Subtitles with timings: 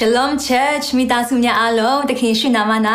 [0.00, 2.72] Shalom Church မိသားစုများအားလုံးတခင်ရှိနာမ၌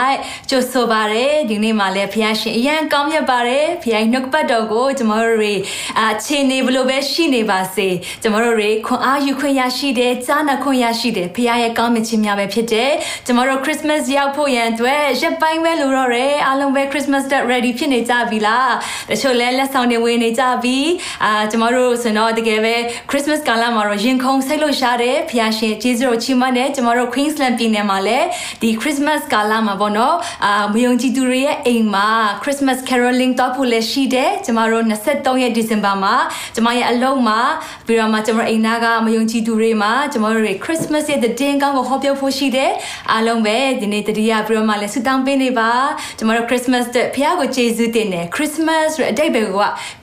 [0.50, 5.54] ကြိုဆိုပါရစေဒီနေ့မှာလည်းဖခင်ရှင်အရန်ကောင်းမြတ်ပါတယ်ဖခင်နှုတ်ပတ်တော်ကိုကျွန်တော်တို့တွေ
[6.02, 7.88] အခြေအနေဘလို့ပဲရှိနေပါစေ
[8.22, 12.92] ကျွန်တော်တို့တွေခွန်အားယူခွင့်ရရှိတယ်ကြားနာခွင့်ရရှိတယ်ဖခင်ရဲ့ကောင်းမြတ်ခြင်းများပဲဖြစ်တယ်
[13.26, 18.72] ကျွန်တော်တို့ Christmas ရောက်ဖို့ရန်အတွက်ရက်ပိုင်းပဲလိုတော့တယ်အားလုံးပဲ Christmas day ready ဖြစ်နေကြပြီလား
[19.10, 20.78] တချို့လည်းလက်ဆောင်တွေဝယ်နေကြပြီ
[21.24, 22.76] အာကျွန်တော်တို့ဆိုတော့တကယ်ပဲ
[23.10, 28.28] Christmas ကာလမှာတော့ရင်ခုန်စိတ်လို့ရှားတယ်ဖခင်ရှင်ကျေးဇူးတော်ချီးမွမ်းတယ်ကျွန်တော်တို့ Queensland ပြည်နယ်မှာလည်း
[28.62, 32.10] ဒီ Christmas ကာလမှာပေါ့နော်အာမယုံကြည်သူတွေရဲ့အိမ်မှာ
[32.44, 36.16] Christmas caroling တော့ဖို့လည်းရှိတယ်ကျမတို့23ရက် December မှာ
[36.56, 37.40] ကျမရဲ့အလုံးမှာ
[37.88, 42.72] ပြီးတော့မှကျမတို့အိမ်သားကမယုံကြည်သူတွေမှာကျမတို့တွေ Christmas ရဲ့တင်းကောင်းကိုဟောပြောဖို့ရှိတယ်
[43.12, 45.72] အားလုံးပဲဒီနေ့တတိယပြီးတော့မှလည်းဆုတောင်းပေးနေပါ
[46.18, 49.50] ကျမတို့ Christmas တဲ့ဖခင်ကိုကျေးဇူးတင်တယ် Christmas ဆိုတဲ့အတိတ်ဘယ်က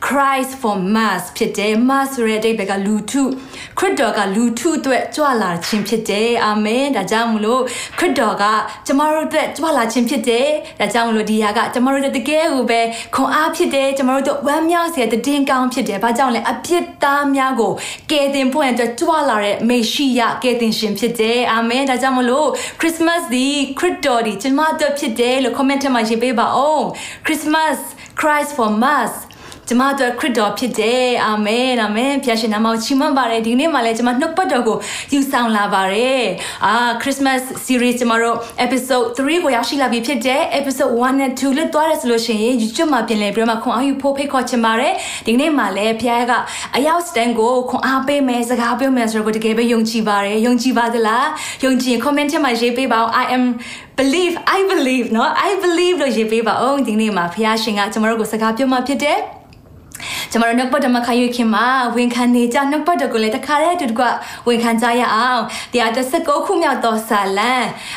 [0.07, 3.23] Christ for mass ဖြစ်တယ် mass ဆိုတဲ့အတိတ်ဘက်ကလူထု
[3.79, 7.63] ခရစ်တော်ကလူထုအတွက်ကြွလာခြင်းဖြစ်တယ်အာမင်ဒါကြောင့်မလို့
[7.99, 8.45] ခရစ်တော်က
[8.87, 10.49] ကျမတို့အတွက်ကြွလာခြင်းဖြစ်တယ်
[10.81, 12.81] ဒါကြောင့်မလို့ဒီဟာကကျမတို့တကယ်ကိုပဲ
[13.15, 17.73] ခွန်အားဖြစ်တယ်ကျမတို့တို့ဝမ်းမြောက်စရာတည်င်းကောင်းဖြစ်တယ်ဘာကြောင့်လဲအပြစ်သားများကို
[18.11, 22.49] ကယ်တင်ဖို့အတွက်ကြွလာတဲ့မေရှိယကယ်တင်ရှင်ဖြစ်တယ်အာမင်ဒါကြောင့်မလို့
[22.81, 23.47] ခရစ်စမတ်ဒီ
[23.79, 26.85] ခရစ်တော်ဒီကျမတို့ဖြစ်တယ်လို့ comment ထဲမှာရေးပေးပါအောင်
[27.27, 27.79] Christmas
[28.21, 29.13] Christ for mass
[29.70, 34.78] ကျမတို့ခရစ်တော်ဖြစ်တယ်အာမင်အာမင်ဖျားရှင်နာမကိုချီးမွမ်းပါတယ်ဒီနေ့မှလည်းကျမနှုတ်ပတ်တော်ကို
[35.14, 36.24] ယူဆောင်လာပါတယ်
[36.66, 44.94] အာခရစ်စမတ် series ကျမတို့ episode 3ကိုရောက်ရှိလာပြီဖြစ်တယ် episode 1 and 2လွတ်သွားတယ်ဆိုလို့ရှိရင် YouTube မှာပြင်လည်ပြီးတော့မှခွန်အားယူဖို့ဖိတ်ခေါ်ချင်ပါတယ်
[45.28, 46.32] ဒီနေ့မှလည်းဖျားက
[46.78, 51.28] အရောက်စတန်ကိုခွန်အားပေးမယ်စကားပြောမယ်ဆိုတော့တကယ်ပဲယုံကြည်ပါတယ်ယုံကြည်ပါသလား
[51.66, 53.44] ယုံကြည်ရင် comment ထဲမှာရေးပေးပါဦး I am
[54.00, 59.20] believe I believe เนาะ I believe လို့ရေးပေးပါဦးဒီနေ့မှာဖျားရှင်ကကျမတို့ကိုစကားပြောမှဖြစ်တယ်
[60.35, 61.67] ကျမတို့နှုတ်ပတ်ဓမ္မခါယူခင်မှာ
[61.97, 64.05] ဝန်ခံနေကြနှုတ်ပတ်တော်ကိုလည်းတခါတည်းအတူတကွ
[64.49, 67.55] ဝန်ခံကြရအောင်တရားတစ်စကုခုမြောက်သောဆာလံ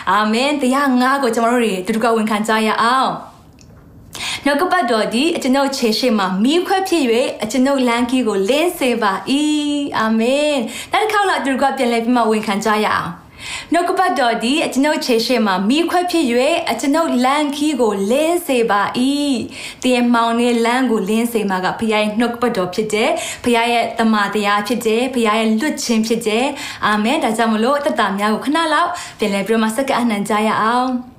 [0.10, 3.10] အာမင်တရားငါးကိုကျမတို့တွေအတူတကွဝန်ခံကြရအောင်
[4.46, 7.04] နှုတ်ကပတ်တော်ဒီအကျွန်ုပ်ခြေရှိမှမိခွက်ဖြစ်၍
[7.44, 9.14] အကျွန်ုပ်လမ်းကြီးကိုလင်းစေပါ၏
[10.00, 10.56] အာမင်
[10.92, 13.10] နောက်တစ်ခါလာတူကပြန်လဲပြီးမှဝန်ခံကြရအောင်
[13.74, 16.26] နှုတ်ကပတ်တော်သည်အကျွန်ုပ်ခြေရှိမှမိခွက်ဖြစ်၍
[16.72, 18.82] အကျွန်ုပ်လမ်းခီးကိုလင်းစေပါ၏
[19.84, 23.10] တည်မောင်နေလမ်းကိုလင်းစေမှာကဖခင်ရဲ့နှုတ်ကပတ်တော်ဖြစ်တယ်
[23.44, 26.46] ဖခင်ရဲ့တမန်တရားဖြစ်တယ်ဖခင်ရဲ့လွတ်ခြင်းဖြစ်တယ်
[26.86, 28.90] အာမင်ဒါကြောင့်မလို့အသက်တာများကိုခဏလောက်
[29.20, 31.15] ပြန်လဲပြီးတော့မှစက္ကအနှံကြရအောင်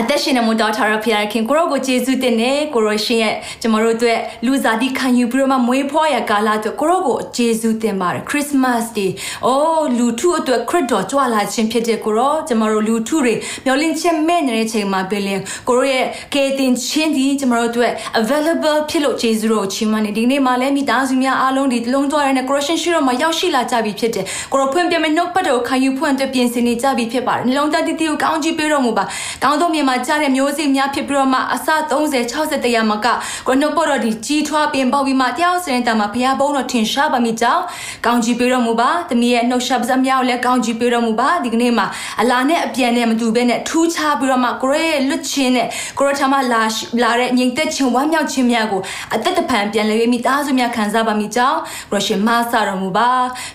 [0.00, 9.06] အသက်ရှင်နေမှုတော်ထာရဖျားခင်ကိုရောကိုကျေးဇူးတင်နေကိုရောရှင်ရဲ့ကျမတို့အတွက်လူစားတိခံယူပြီးတော့မှမွေးဖွားရကာလအတွက်ကိုရောကိုကျေးဇူးတင်ပါတယ်ခရစ်မတ်ဒီ
[9.46, 29.04] အိုးလူထုအတွက်ခရစ်တော်ကြွလာခြင်းဖြစ်တဲ့ကိုရောကျမတို့လူထုတွေမျောလင့်ချက်မဲ့နေတဲ့ချိန်မှာပြည်လင်ကိုရောရဲ့ကယ်တင်ခြင်းဒီကျမတို့အတွက် available ဖြစ်လို့ကျေးဇူးတော်ချီးမွမ်းနေဒီနေ့မှလည်းမိသားစုများအားလုံးဒီလုံးသွားရတဲ့ correction ရှိတော့မှရောက်ရှိလာကြပြီဖြစ်တယ်ကိုရောဖွင့်ပြမယ်နှုတ်ပတ်တော်ခံယူဖွင့်အတွက်ပြင်ဆင်နေကြပြီဖြစ်ပါတယ်နှလုံးသားတည်တည်ကိုကောင်းချီးပေးတော်မူပါ
[29.42, 33.06] ကောင်းသောမြေမှာကြားတဲ့မျိုးစေ့များဖြစ်ပြီးတော့မှအစ30 60တရာမက
[33.46, 37.62] ကိုနှုတ်ပေါ်တော်ဒီကြီးထွားပင်ပေါက်ပြီးမှတယောက်စရင်တမှာဘုရားဘုန်းတော်ထင်ရှားပါမိကြောင်း
[38.06, 41.86] ကောင်းကြီးပေးတော်မူပါတမီးရဲ့နှုတ်ဆက်ပစံများကိုလည်းကောင်းကြီးပေးတော်မူပါဒီကနေ့မှာ
[42.20, 46.62] အလာနဲ့အပြန်နဲ့မတူဘဲနဲ့ထူးခြားပြီးတော့မှကိုရဲရဲ့လွတ်ခြင်းနဲ့ကိုရထမလာ
[47.02, 48.82] လာတဲ့ငြိမ်သက်ခြင်းဝမ်းမြောက်ခြင်းများကို
[49.14, 51.58] အသက်တပံပြန်လဲမိသားစုများခံစားပါမိကြောင်း
[51.90, 53.10] ကိုရရှင်မဆတော်မူပါ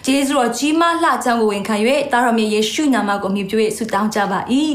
[0.06, 1.76] ဂျေဇုတော်ကြီးမားလှကြောင်းကိုဝန်ခံ၍
[2.12, 4.42] တာတော်မြတ်ယေရှုနာမကိုမြည်ပြည့်ဆုတောင်းကြပါ၏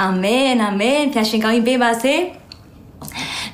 [0.00, 2.14] အာမင်အာမင်ဖျာရှင်ကောင်းကြီးပေးပါစေ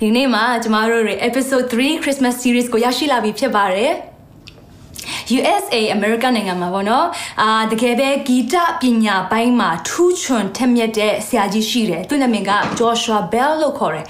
[0.01, 3.93] ဒီနေ့မှာကျမတို့တွေ episode 3 Christmas series ကိုရောက်ရှိလာပြီဖြစ်ပါတယ်
[5.39, 7.07] USA America နိုင်ငံမှာပေါ့နော်
[7.43, 14.07] အာတကယ်ပဲဂီတပညာပိုင်းမှာထူးချွန်ထက်မြက်တဲ့ဆရာကြီးရှိတယ်သူ့နာမည်က Joshua Bell လို့ခေါ်တယ်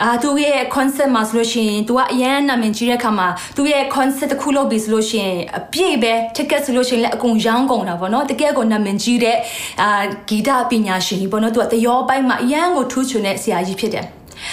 [0.00, 9.36] အာသူရဲ့ concept မှာဆိုလို့ရှိရင် तू ကအရန်နာမည်ကြီးတဲ့ခါမှာသူရဲ့ concept တစ်ခုလုပ်ပြီးဆိုလို့ရှိရင်အပြည့်ပဲ ticket ဆိုလို့ရှိရင်လည်းအကုန်ရောင်းကုန်တာပေါ့နော်တကယ်ကိုနာမည်ကြီးတဲ့
[9.82, 14.06] အာဂီတပညာရှင်ကြီးပေါ့နော် तू ကတရောပိုင်းမှာအရန်ကိုထူးချွန်တဲ့ဆရာကြီးဖြစ်တယ်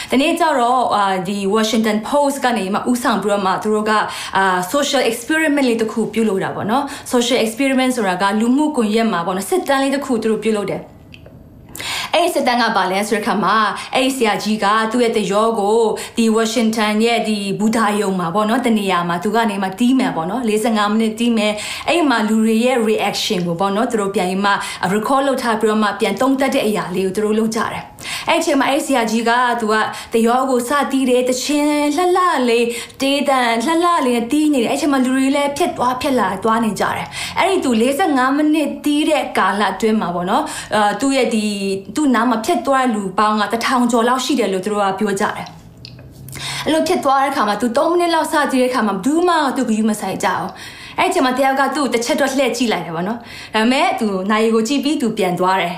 [0.10, 3.92] ဒီနေ့ကျတော့အာဒီ Washington Post ကနေမှဥဆောင်ပြီးတော့မှသူတို့က
[4.38, 6.84] အာ social experiment လေးတစ်ခုပြုလုပ်တာပေါ့နော်
[7.14, 10.82] social experiment ဆိုတာကလူမှုကွန်ရက်မှာပေါ့နော်စစ်တမ်းလေးတစ်ခုသူတို့ပြုလုပ်တယ်
[12.14, 13.56] အဲ့ဒီစစ်တမ်းကပါလဲဆိုတဲ့ခါမှာ
[13.96, 15.80] အဲ့ဒီဆရာကြီးကသူ့ရဲ့တရောကို
[16.18, 21.54] ဒီ Washington ရဲ့ဒီဘူဒါယုံမှာပေါ့နော်တနေရာမှာသူကနေမှတီးမယ်ပေါ့နော်45မိနစ်တီးမယ်
[21.88, 24.54] အဲ့မှာလူတွေရဲ့ reaction ကိုပေါ့နော်သူတို့ပြန်ပြီးမှ
[24.94, 27.84] record လုပ်ထားပြီးတော့မှပြန်သုံးသပ်တဲ့အရာလေးကိုသူတို့လုပ်ကြတယ်
[28.30, 29.76] အဲ့ချိန်မှာအဲ့ဆရာကြီးကသူက
[30.14, 32.68] တရောကိုစတီးတယ်တချင်းလှလှလေး
[33.02, 37.08] တေးတန်လှလှလေးတီးနေတယ်အဲ့ချိန်မှာလူတွေလည်းဖြတ်သွားဖြတ်လာသွားနေကြတယ်
[37.38, 40.44] အဲ့ဒီသူ45မိနစ်တီးတဲ့ကာလအတွင်းမှာပေါ့နော်
[40.76, 41.46] အာသူ့ရဲ့ဒီ
[42.00, 45.48] သူ့နားမှာဖြစ်သွားတဲ့လူပေါင်းကတထောင်ကျော်လောက်ရှိတယ်လို့သူတို့ကပြောကြတယ်
[46.66, 50.48] အဲ့လိုဖြစ်သွားတဲ့ခါမှာသူ3မိနစ်လောက်စကြည့်တဲ့ခါမှာဘူးမှသူကယူမဆိုင်ကြအောင်
[50.98, 53.20] အဲ့ချိန်မှာတယောက်ကသူ့ကိုတစ်ချက်တော့လှည့်ကြည့်လိုက်တယ်ဗောနော်
[53.54, 55.76] ဒါပေမဲ့သူနိုင်ရီကိုကြည့်ပြီးသူပြန်သွားတယ်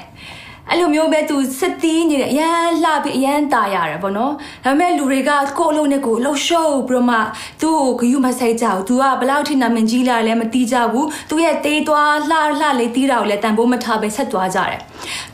[0.70, 4.32] အဲ့လိုမျိုးပဲသူစစ်တီးနေတယ်အရန်လှပြီးအရန်ตายရတယ်ပေါ့နော်
[4.64, 7.18] ဒါပေမဲ့လူတွေကကိုယ့်အလုံးနဲ့ကိုယ်လှုပ်ရှုပ်ပြီးတော့မှ
[7.62, 14.80] သူ့ကိုဂယုမဆိုင်ကြဘူးသူကဘလောက်ထိနာမည်ကြီးလာလဲမတီးကြဘူးသူရဲ့တေးသွားလှလှလေးတီးတာကိုလည်းတန်ဖိုးမထားပဲဆက်သွားကြတယ်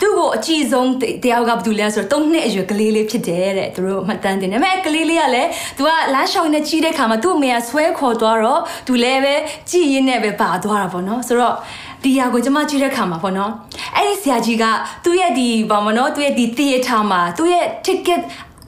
[0.00, 0.90] သူ့ကိုအကြည့်ဆုံး
[1.24, 9.34] တယောက်ကဘာတူလဲဆိုတော့၃နှစ်အရွယ်ကလေးလေးဖြစ်တယ်တဲ့သူတို့မှတ်တမ်းတင်တယ်ဒါပေမဲ့ကလေးလေးကလည်းသူကလမ်းလျှောက်နေကြီးတဲ့ခါမှာသူ့အမေကဆွဲခေါ်သွားတော့သူလည်းပဲ
[9.70, 11.56] ကြည်ရင်းနဲ့ပဲပါသွားတာပေါ့နော်ဆိုတော့
[12.03, 13.51] ဒီဟာကိုကျမကြည့်တဲ့ခါမှာပေါ့နော်
[13.95, 14.63] အဲ့ဒီဆရာကြီးက
[15.03, 18.21] သူ့ရဲ့ဒီဘာမနော်သူ့ရဲ့ဒီ theater မှာသူ့ရဲ့ ticket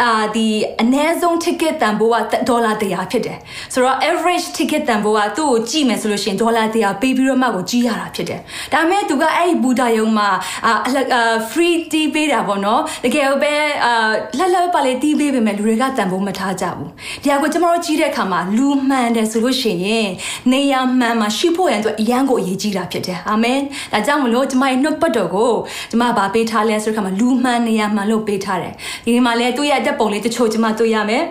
[0.04, 0.48] အာဒီ
[0.82, 2.16] အနည်းဆုံး ticket တန်ဖိုးက
[2.50, 3.38] ဒေါ်လာ100ဖြစ်တယ်
[3.74, 8.40] ဆိုတော့ average ticket တန်ဖိုးကသူ့ကိုကြည့်မယ်ဆိုလို့ရှိရင်ဒေါ်လာ100ပေးပြီးတော့မှကိုကြည့်ရတာဖြစ်တယ်
[8.74, 10.30] ဒါပေမဲ့သူကအဲ့ဒီဘူတာယုံမှာ
[10.66, 10.74] အာ
[11.52, 13.54] free tea ပေးတာပေါ့နော်တကယ်ပဲ
[13.86, 16.90] အာလှလှပါလေ tea ပေးပေမဲ့လူတွေကတန်ဖိုးမထားကြဘူး
[17.24, 20.08] ဒီဟာကိုကျွန်တော်တို့ကြည့်တဲ့အခါမှာလူမှန်တယ်ဆိုလို့ရှိရင်
[20.52, 23.60] နေရာမှန်မှာရှိဖို့ရန်အတွက်အရန်ကိုအရေးကြီးတာဖြစ်တယ်အာမင်
[23.94, 25.52] ဒါကြောင့်မလို့ကျွန်မရဲ့နှုတ်ပတ်တော်ကို
[25.90, 28.74] ကျွန်မဗာပေးထားလဲဆိုတဲ့အခါမှာလူမှန်နေရာမှန်လို့ပေးထားတယ်
[29.06, 31.24] ဒီနေ့မှာလဲသူ့ရဲ့ဓာတ်ပုံလေးတချို့ကျွန်မတွေ့ရမယ်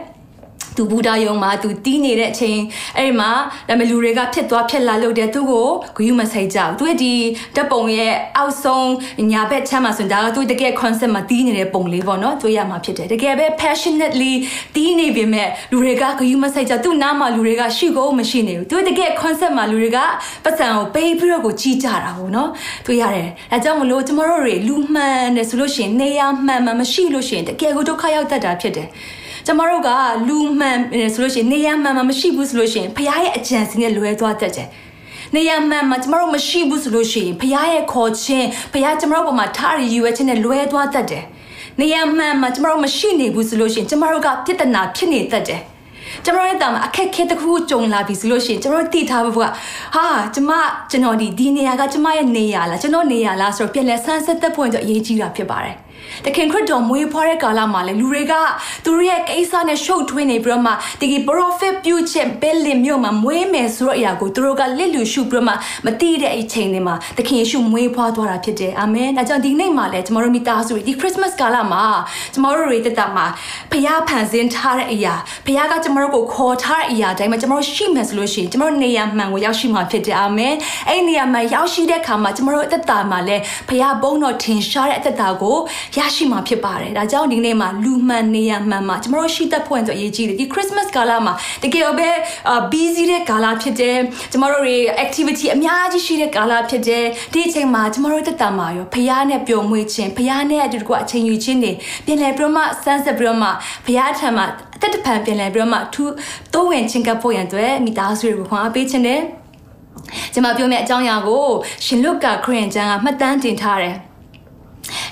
[0.79, 2.59] သူဘူတာယုံမှာသူတီးနေတဲ့အချိန်
[2.97, 3.31] အဲ့ဒီမှာ
[3.69, 7.13] ဒါပေမဲ့လူတွေကဖြစ်သွားဖြစ်လာလို့တဲ့သူ့ကိုဂယုမဆိုင်ကြဘူးသူရဲ့ဒီ
[7.57, 8.91] ဓပုံရဲ့အောက်ဆုံး
[9.33, 14.33] ညာဘက်ချမ်းမှာဆိုရင်ဒါကသူတကယ် concept မှာတီးနေတဲ့ပုံလေးပေါ့နော်တွေ့ရမှာဖြစ်တယ်တကယ်ပဲ passionately
[14.75, 19.99] တီးနေပေမဲ့လူတွေကဂယုမဆိုင်ကြသူ့နားမှာလူတွေကရှိကိုမရှိနေဘူးသူတကယ် concept မှာလူတွေက
[20.45, 22.51] ပတ်စံကိုပေးပြီးတော့ကိုကြီးကြတာဟုတ်နော်
[22.87, 28.89] တွေ့ရတယ်အဲကြောင့်မလို့ကျမတို့တွေလူမှန်တယ်ဆိုလို့ရှိရင်နေရာမှန်မှန်မရှိလို့ရှိရင်တကယ်ကိုဒုက္ခရောက်တတ်တာဖြစ်တယ်
[29.51, 29.91] ကျမတို့က
[30.29, 30.79] လူမှန်
[31.15, 34.69] ဆိုလို့ရှိရင်နေရာမှန်မှမရှိဘူးဆိုလို့ရှိရင်ဖခင်ရဲ့အကြံစီနဲ့လွဲသွားတတ်တယ်
[35.35, 41.25] နေရာမှန်မှာကျမတို့မရှိဘူးဆိုလို့ရှိရင်ဖခင်ရဲ့ခေါ်ခြင်းဖခင်ကျမတို့ပေါ်မှာထားရည်ရွယ်ခြင်းနဲ့လွဲသွားတတ်တယ်
[41.81, 45.61] နေရာမှန်မှာကျမတို့မရှိနေဘူးဆိုလို့ရှိရင်ကျမတို့ကပြဿနာဖြစ်နေတတ်တယ်
[46.25, 49.39] ကျွန်တော်ရဲ့တာမှာအခက်ခဲတစ်ခုကြုံလာပြီဆိုလို့ရှိရင်ကျွန်တော်သိထားဖို့က
[49.97, 50.51] ဟာကျမ
[50.91, 55.77] ကျွန်တော်ဒီဒီနေရာကကျမရဲ့နေရာလားကျွန်တော်နေရာလားဆိုတော့ပြန်လဲဆန်းဆက်သက်ဖို့အတွက်အရေးကြီးတာဖြစ်ပါတယ်
[56.25, 58.35] တခင်ခရစ်တော်မွေးဖွားတဲ့ကာလမှာလေလူတွေက
[58.85, 65.55] သူတို့ရဲ့ကိစ္စနဲ့ရှုပ်ထွေးနေပြီးတော့မှတကယ် profit ပြုချက်ဘဲလင်မြို့မှာမွေးမယ်ဆိုတဲ့အရာကိုသူတို့ကလစ်လူရှုပြီးတော့မှ
[65.87, 71.83] မတိတဲ့အချိန်တွေမှာတခင်ယေရှုမွေးဖွားသွားတာဖြစ်တယ်အာမင်ဒါကြောင့်ဒီနေ့မှာလည်းကျမတို့မိသားစုတွေဒီ Christmas ကာလမှာ
[72.35, 73.27] ကျမတို့တွေတက်တာမှာ
[73.71, 75.15] ဖခင်ဖန်ဆင်းထားတဲ့အရာ
[75.47, 80.55] ဖခင်ကကျမတို့ကိုခေါ်ထားတဲ့အရာတိုင်းမှာကျမတို့ရှိမယ်ဆိုလို့ရှိရင်ကျမတို့နေရာမှန်ကိုရောက်ရှိမှာဖြစ်တယ်အာမင်
[80.89, 85.59] အဲ့ဒီနေရာမှာရောက်ရှိတဲ့အခါမှာကျမတို့အသက်တာမှာလည်းဖခင်ဘုန်းတော်ထင်ရှားတဲ့အသက်တာကို
[85.97, 92.11] ရရှိမှာဖြစ်ပါတယ်ဒါကြောင့်ဒီနေ့မှာလူမှန်နေရမှန်မှာကျမတို့ရှိတတ်ဖို့အတွက်အရေးကြီးတယ်ဒီ Christmas ကာလမှာတကယ်ပဲ
[92.73, 93.97] busy တဲ့ကာလဖြစ်တယ်
[94.33, 101.73] ကျမတို့တွေ activity အများကြီးရှိတဲ့ကာလဖြစ်တယ်ဒီအချိန်မှာကျမတို့တက်တာမှာရောဖရားနဲ့ပျော်မွေ့ခြင်းဖရားနဲ့အတူတကွအချိန်ယူခြင်းတွေ
[102.07, 103.49] ပြန်လည်ပြီးတော့မှစမ်းစစ်ပြီးတော့မှ
[103.87, 104.45] ဖရားထံမှာ
[104.77, 106.13] အသက်တပံပြန်လည်ပြီးတော့မှထူး
[106.55, 109.21] တိုးဝင်ခြင်းကဖို့ရန်အတွက်မိသားစုတွေကိုခွန်အားပေးခြင်းနဲ့
[110.33, 111.47] ကျွန်မပြောမယ့်အကြောင်းအရာကို
[111.85, 113.97] ရှင်လုကာခရစ်ယာန်ကျမ်းကမှတ်တမ်းတင်ထားတယ်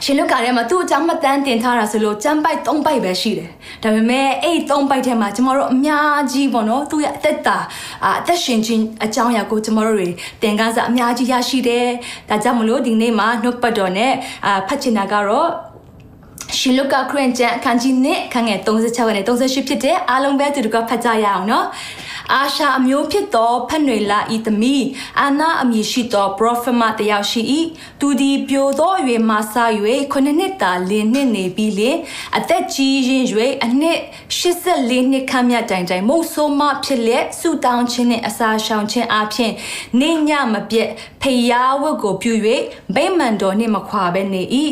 [0.05, 3.49] ရှင်လုကာထဲမှာသူ့အကြောင်းမှတ်တမ်းတင်ထားတာဆိုလို့ကျမ်းပိုက်၃ပိုက်ပဲရှိတယ်
[3.83, 7.59] ဒါပေမဲ့အဲ့၃ပိုက်ထဲမှာကျမတို့အများကြီးပေါ့နော်သူ့ရဲ့အသက်တာ
[8.05, 10.09] အသက်ရှင်ခြင်းအကြောင်းအရာကိုကျမတို့တွေ
[10.43, 11.87] သင်ခန်းစာအများကြီးရရှိတယ်
[12.29, 14.13] ဒါကြောင့်မလို့ဒီနေ့မှာနှုတ်ပတ်တော်နဲ့
[14.47, 15.49] အာဖတ်ချင်တာကတော့
[16.59, 21.67] ရှင်လုကာခရစ်ကျမ်းအခန်းကြီး1အခန်းငယ်36နဲ့38ဖြစ်တဲ့အားလုံးပဲသူတို့ကဖတ်ကြရအောင်နော်
[22.35, 24.87] အာရှာအမျိုးဖြစ်သောဖက်နွေလာဤသမီး
[25.21, 27.43] အာနာအမည်ရှိသောပရောဖက်မတယောက်ရှိ၏
[28.01, 29.55] သူသည်ပြိုသောအရွယ်မှစ၍
[30.13, 31.97] ခုနှစ်တာလင်းနှစ်နေပြီးလင်
[32.37, 33.25] အသက်ကြီးရင်၍
[33.65, 33.99] အနှစ်
[34.39, 39.53] 84နှစ်ခန့်မြတ်တိုင်တိုင်မုတ်ဆိုးမဖြစ်လက်ဆူတောင်းခြင်းနှင့်အစာရှောင်ခြင်းအပြင်
[40.01, 40.89] နေညမပြက်
[41.23, 42.33] ဖျားဝတ်ကိုပြု၍
[42.95, 44.43] ဗိမာန်တော်နှင့်မခွာဘဲနေ၏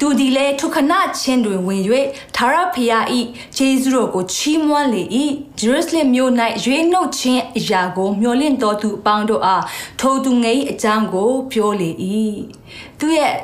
[0.00, 1.82] သူသည်လည်းထုခဏချင်းတွင်ဝင်၍
[2.36, 3.04] သာရဖျား၏
[3.56, 5.02] ဂျေဇုတော်ကိုချီးမွမ်းလေ၏
[5.60, 6.32] ဂျေရုဆလင်မြို့၌
[6.64, 9.64] ရွေးနှုတ်ခြင်းအရာကိုမျှော်လင့်တော်သူအပေါင်းတို့အား
[10.00, 11.90] ထိုသူငယ်၏အကြောင်းကိုပြောလေ၏
[12.98, 13.34] သူရဲ့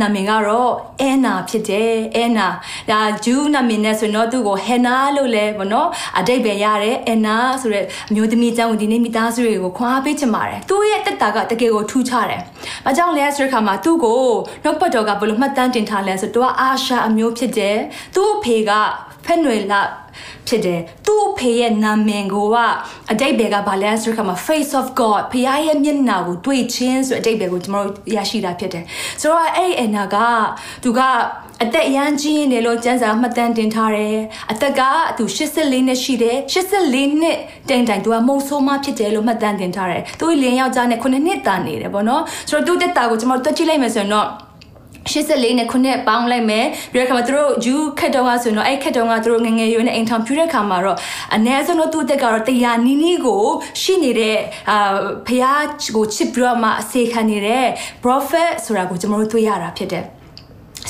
[0.00, 2.46] နာမည်ကတော့အဲနာဖြစ်တယ်အဲနာ
[2.90, 12.40] ဒါဂျူးနာမည်နဲ့ဆိုတော့သူ့ကိုဟဲနာလို့လဲဗောနော်အတိတ်ပဲရတယ်အဲနာဆိုတဲ့အမျိုးသမီးအကြောင်းကိုဒီနေ့မိသားစုတွေကိုခွန်အားပေးချင်ပါတယ်သူ့ရဲ့တက်တာကတကယ်ကိုထူးခြားတယ်။
[12.84, 14.22] ဘာကြောင့်လဲဆိုတဲ့အခါမှာသူ့ကို
[14.64, 17.76] နှုတ်ပတ်တော်ကဘယ်လိုမှတ်တမ်းတင်ထားလဲဆိုတော့သူကအာရှာအမျိုးဖြစ်တယ်
[18.14, 18.70] သူ့အဖေက
[19.24, 19.80] ဖက်နွယ်လာ
[20.48, 22.56] ဖြစ်တယ်သူ့ဖေရဲ့နာမည်ကိုက
[23.10, 28.84] အတိတ်ဘယ်ကဘာလဲဆိုတော့မှာ face of god ဖခင်ရဲ့မျက်နှာကိုတွေ့ချင်းဆိုအတိတ်ဘယ်ကိုကျွန်တော်တို့ရရှိတာဖြစ်တယ်
[29.20, 30.16] ဆိုတော့အဲ့ဒီအနာက
[30.84, 31.00] သူက
[31.62, 34.16] အသက်ရမ်းကြီးနေလို့ကျန်းစာမှတ်တမ်းတင်ထားတယ်
[34.52, 34.80] အသက်က
[35.18, 44.28] သူ84နှစ်ရှိတယ်84နှစ်တိုင်တိုင်သူကမုံဆိုးမဖြစ်တယ်လို့မှတ်တမ်းတင်ထားတယ်သူလင်းယောက်ျားနဲ့9နှစ်တာနေတယ်ပေါ့နော်ဆိုတော့သူတက်တာကိုကျွန်တော်တွက်ကြည့်လိုက်မယ်ဆိုရင်တော့
[45.06, 50.98] 84နဲ့ခုနှစ်ပေါင်းလိုက်မယ်ပြီးတော့ခါမှာသူတို့ဂျူးခက်တုံးကဆိုရင်တော့အဲ့ခက်တုံးကသူတို့ငငယ်ရွယ်နဲ့အိမ်ထောင်ပြတဲ့ခါမှာတော့
[51.34, 53.44] အ ਨੇ ဆုံးတော့သူ့တက်ကတော့တရားနီးနီးကို
[53.80, 54.38] ရှိနေတဲ့
[54.70, 54.78] အာ
[55.26, 55.44] ဖះ
[55.96, 57.66] ကိုချစ်ပြီးတော့မှအစေခံနေတဲ့
[58.04, 60.04] prophet ဆိုတာကိုကျွန်တော်တို့တွေ့ရတာဖြစ်တယ်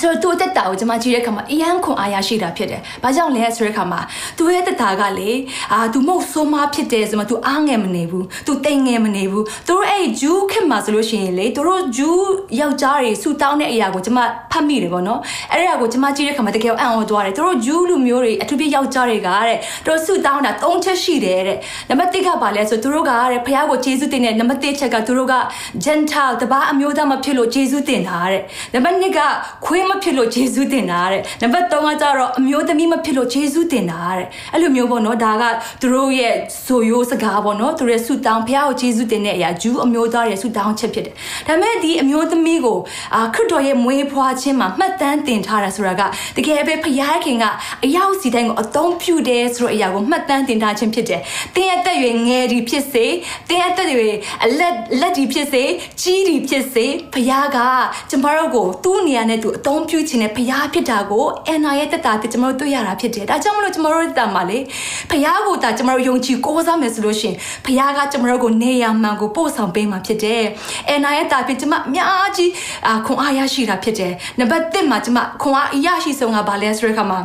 [0.01, 4.01] ဆိုတော့သူ့တက်တာကိုကျွန်မကြည့်တဲ့အခါမှာအယမ်းခွန်အားရရှိတာဖြစ်တယ်။ဘာကြောင့်လဲဆိုတဲ့အခါမှာ
[4.39, 5.31] သူရဲ့တက်တာကလေ
[5.73, 12.25] အာသူမဟုတ်ဆိုးမဖြစ်တယ်ဆိုမှသူအားငယ်မနေဘူး။ तू တိမ်ငယ်မနေဘူး။သူတို့အဲ့ဂျူးခင်မှာဆိုလို့ရှိရင်လေသူတို့ဂျူး
[12.61, 14.21] ယောက်ျားတွေဆူတောင်းတဲ့အရာကိုကျွန်မ
[14.53, 15.21] ဖတ်မိတယ်ပေါ့နော်။
[15.53, 21.59] အဲ့ဒါကိုကျွန်မကြည့်တဲ့အခါမှာတကယ်အံ့ဩသွားတယ်။သူတို့ဂျူးလူမျိုးတွေအထူးဖြင့်ယောက်ျားတွေကတဲ့သူတို့ဆူတောင်းတာ၃ချက်ရှိတယ်တဲ့။
[21.89, 25.35] နံပါတ်၁ကပါလဲဆိုသူတို့ကတဲ့ဖခင်ကိုယေရှုတင်တဲ့နံပါတ်၁ချက်ကသူတို့က
[25.85, 28.43] gentile တပါအမျိုးသားမဖြစ်လို့ယေရှုတင်တာတဲ့။
[28.75, 29.21] နံပါတ်2က
[29.67, 35.43] ခွေးမဖြစ်လို့ယေရှုတင်တာတဲ့နံပါတ်3ကကြတော့အမျိုးသမီးမဖြစ်လို့ယေရှုတင်တာတဲ့အဲ့လိုမျိုးပေါ့နော်ဒါက
[35.81, 36.35] သူတို့ရဲ့
[36.67, 41.15] ဆိုရိုးစကားပေါ့နော်သူတို့ရဲ့ဆုတောင်းဖခင်ကိုယေရှုတင်တဲ့အရာဂျူးအမျိုးသားရဲ့ဆုတောင်းချက်ဖြစ်တယ်
[41.47, 42.79] ဒါပေမဲ့ဒီအမျိုးသမီးကို
[43.15, 46.03] အာခရစ်တော်ရဲ့မွေးဖွားခြင်းမှာမှတ်တမ်းတင်ထားတာဆိုတာက
[46.37, 46.87] တကယ်ပဲဖ
[47.25, 47.45] ခင်က
[47.85, 51.21] အယောက်စီတိုင်းကိုအသုံးပြုတယ်ဆိုတဲ့အရာကိုမှတ်တမ်းတင်ထားခြင်းဖြစ်တယ်
[51.55, 53.07] တင်းရဲ့တက်ရွယ်ငယ်ဒီဖြစ်စေ
[53.49, 54.15] တင်းရဲ့တက်ရွယ်
[54.45, 55.65] အလက်လက်ဒီဖြစ်စေ
[56.01, 57.59] ကြီးဒီဖြစ်စေဖခင်က
[58.11, 64.59] ကျမတို့ကိုသူ့နေရာနဲ့သူအသုံးပြုခြင်းနဲ့ဖျားဖြစ်တာကိုအန်နာရဲ့တက်တာတကျွန်တော်တို့တွေ့ရတာဖြစ်တယ်ဒါကြောင့်မလို့ကျွန်တော်တို့တက်မှာလေ
[65.11, 67.35] ဖျားကိုဒါကျွန်တော်တို့ယုံကြည်ကိုးစားမယ်ဆိုလို့ရှင်
[67.67, 70.43] ဖျားကကျွန်တော်တို့ကိုနေရမှန်ကိုပို့ဆောင်ပေးမှာဖြစ်တယ်
[70.89, 72.51] အန်နာရဲ့တာဖြစ်ကျွန်မအများကြီး
[73.07, 77.21] ခွန်အားရရှိတာဖြစ်တယ်နံပါတ်1မှာကျွန်မခွန်အားအရရှိဆုံးကဘာလဲဆိုတဲ့အခါမှာ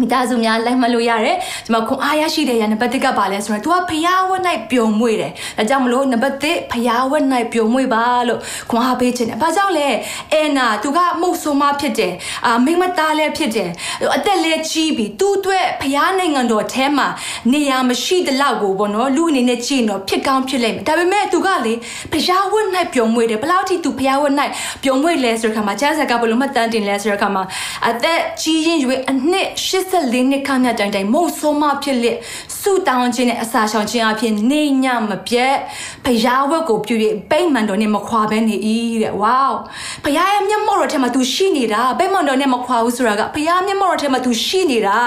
[0.00, 1.36] မိသားစုများလိုက်မလို့ရတယ်
[1.66, 9.88] ကျွန်မခွန်အားရရှိတဲ့ရနံပါတ်1ကပါလဲဆိုတော့ तू ကဖျားဝတ်၌ပျော်မွေ့တယ်ဒါကြောင့်မလို့နံပါတ်1ဖျားဝတ်၌ပျော်မွေ့ပါလို့ခွန်အားပေးခြင်းတယ်ဘာကြောင့်လဲ
[10.32, 12.12] အဲနာ तू ကမှုတ်ဆိုးမဖြစ်တယ်
[12.46, 13.70] အာမိမသားလည်းဖြစ်တယ်
[14.16, 17.08] အသက်လည်းကြီးပြီ तू အတွက်ဖျားနိုင်ငံတော်ထဲမှာ
[17.52, 21.72] နေရာမရှိတဲ့လောက်ကိုပေါ့နော်လူအနေနဲ့ကြည့်တော့ဖြစ်ကောင်းဖြစ်လိမ့်မယ်ဒါပေမဲ့ तू ကလေ
[22.12, 24.34] ဖျားဝတ်၌ပျော်မွေ့တယ်ဘလောက်ထိ तू ဖျားဝတ်၌
[24.82, 27.42] ပျော်မွေ့လဲဆိုတဲ့ခါမှာကျမ်းစာကဘလို့မှတ်တမ်းတင်လဲဆိုတဲ့ခါမှာ
[27.88, 29.48] အသက်ကြီးရင်ရွယ်အနှစ်
[29.81, 32.17] 84နှစ်ခန့်တိုင်တိုင်မုံဆိုးမဖြစ်လက်
[32.59, 35.55] ဆုတောင်းခြင်းနဲ့အစာရှောင်ခြင်းအပြင်နေညမပြတ်
[36.05, 36.95] ဘုရားဝတ်ကိုပြု၍
[37.29, 38.55] ပိတ်မှန်တော်နဲ့မခွာဘဲနေ၏
[39.03, 39.43] တဲ့ဝေါ
[40.03, 44.99] ဘုရားရဲ့မျက်မှောက်တော်ထဲမှာသူရှိနေတာပိတ်မှန်တော်နဲ့မခွာဘူးဆိုတာကဘုရားမျက်မှောက်တော်ထဲမှာသူရှိနေတာ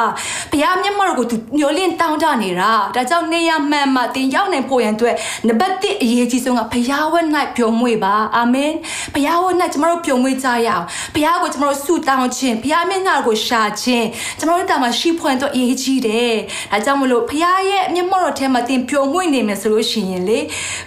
[0.53, 5.15] ဘုရားမျက်မှောက်တော်ကိုသူညှိုလင့်တောင်းတနေတာဒါကြောင့်နေရမှန်မှတင်ရောက်နိုင်ဖို့ရန်အတွက်
[5.49, 7.27] နံပါတ်1အရေးကြီးဆုံးကဘုရားဝတ်၌
[7.57, 8.73] ပြုံးမွေပါအာမင်
[9.15, 14.07] ဘုရားဝတ်၌ကျွန်တော်တို့ပြုံးမွေကြရအောင်ဘုရားကိုကျွန်တော်တို့ဆုတောင်းခြင်းဘုရားမျက်နှာကိုရှာခြင်း
[14.39, 16.35] ကျွန်တော်တာမှာရှိဖွင့်တော့အရေးကြီးတယ်
[16.73, 20.39] ဒါကြောင့်မလို့ဖခင်ရဲ့မျက်မှောက်တော်ထဲမှာတင်ပျော်မွေ့နေမယ်ဆိုလို့ရှိရင်လေ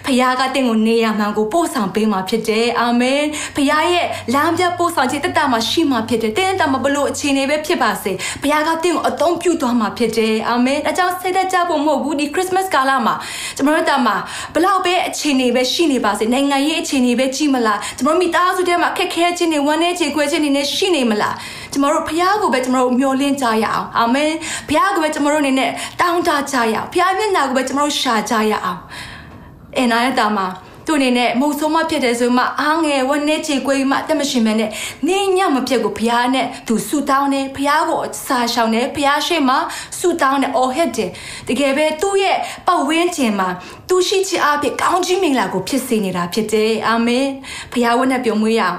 [0.04, 3.22] ဖခင်ကတင့်ကိုနေရမှန်ကိုပို့ဆောင်ပေးမှာဖြစ်တယ်အာမင်
[3.56, 13.14] ဖခင်ရဲ့လမ်းပြပို့ဆောင်ခြင်းတတမှာရှိမှာဖြစ်တယ်တင်းတမှာဘလို့အခြေအနေပဲဖြစ်ပါစေဖခင်ကတင့်ကိုအသုံးပြုသွားမှာဖြစ်တယ်အာမင်ဒါကြောင့်စိတ်သက်ကြဖို့မဟုတ်ဘူးဒီခရစ်မတ်ကာလမှာ
[13.56, 14.16] ကျွန်တော်တို့တာမှာ
[14.54, 21.34] ဘလောက်ပဲအခြေအနေပဲရှိနေပါစေနိုင်ငံရေးအခြေအနေပဲကြည့်မလားကျွန်တော်မိသားစုထဲမှာခက်ခဲခြင်းတွေဝမ်းနည်းခြင်းခွဲခြင်းတွေနဲ့ရှိနေမလား
[21.78, 24.32] ကျွန်တော်တို့ဖခင်ကိုပဲကျွန်တော်တို့မျှော်လင့်ကြရအောင်အာမင်
[24.68, 25.70] ဖခင်ကိုပဲကျွန်တော်တို့အနေနဲ့
[26.00, 28.80] တောင်းတကြရအောင်ဖခင်မျက်နှာကိုပဲကျွန်တော်တို့ရှာကြရအောင်
[29.76, 30.46] အင်နာရဲ့တာမှာ
[30.86, 34.70] သူအနေနဲ့မုံဆုံးမဖြစ်တယ်ဆိုမှအားငယ်ဝနဲ့ချေကွေးမှတက်မရှင်မဲနဲ့
[35.06, 39.56] နေညမဖြစ်ကိုဖះနဲ့သူဆူတောင်းတယ်ဖះကိုစာရှောင်တယ်ဖះရှိမှ
[39.98, 41.10] ဆူတောင်းတယ်အော်ဟစ်တယ်
[41.48, 43.48] တကယ်ပဲသူ့ရဲ့ပတ်ဝန်းကျင်မှာ
[43.88, 47.26] သူရှိချင်အဖြစ်ကောင်းကြီးမင်္ဂလာကိုဖြစ်စေနေတာဖြစ်တယ်အာမင်
[47.72, 48.78] ဖះဝတ်နဲ့ပြုံးမွေးရအောင်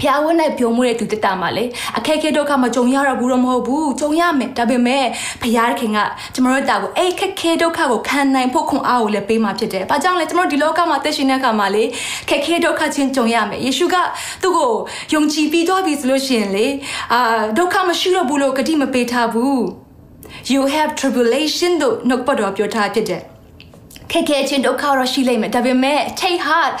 [0.00, 1.64] ဖျားဝန်းနဲ့ပြုံးမှုတဲ့သူတက်တာမှာလေ
[1.98, 5.04] အခက်အခဲဒုက္ခမကြုံရတော့ဘူးတော့မဟုတ်ဘူးကြုံရမယ်ဒါပေမဲ့
[5.42, 5.98] ဖျားခင်က
[6.34, 11.84] ကျမတို့တာကိုအဲ့ခက်ခဲဒုက္ခကိုခံနိုင်ဖို့ခွန်အားကိုလည်းပေးမှဖြစ်တယ်။ဘာကြောင့်လဲကျမတို့ဒီလောကမှာတက်ရှင်တဲ့အခါမှာလေ
[12.28, 13.96] ခက်ခဲဒုက္ခချင်းကြုံရမယ်။ယေရှုက
[14.42, 14.72] သူ့ကို
[15.14, 16.66] ယုံကြည်ပြီးသွားပြီဆိုလို့ရှိရင်လေ
[17.12, 19.60] အာဒုက္ခမရှိတော့ဘူးလို့ဂတိမပေးထားဘူး။
[20.52, 23.24] You have tribulation တို့နှုတ်ပတ်တော်ပြောထားဖြစ်တယ်။
[24.12, 26.72] ခက်ခဲခြင်းဒုက္ခတော့ရှိလိမ့်မယ်ဒါပေမဲ့ take heart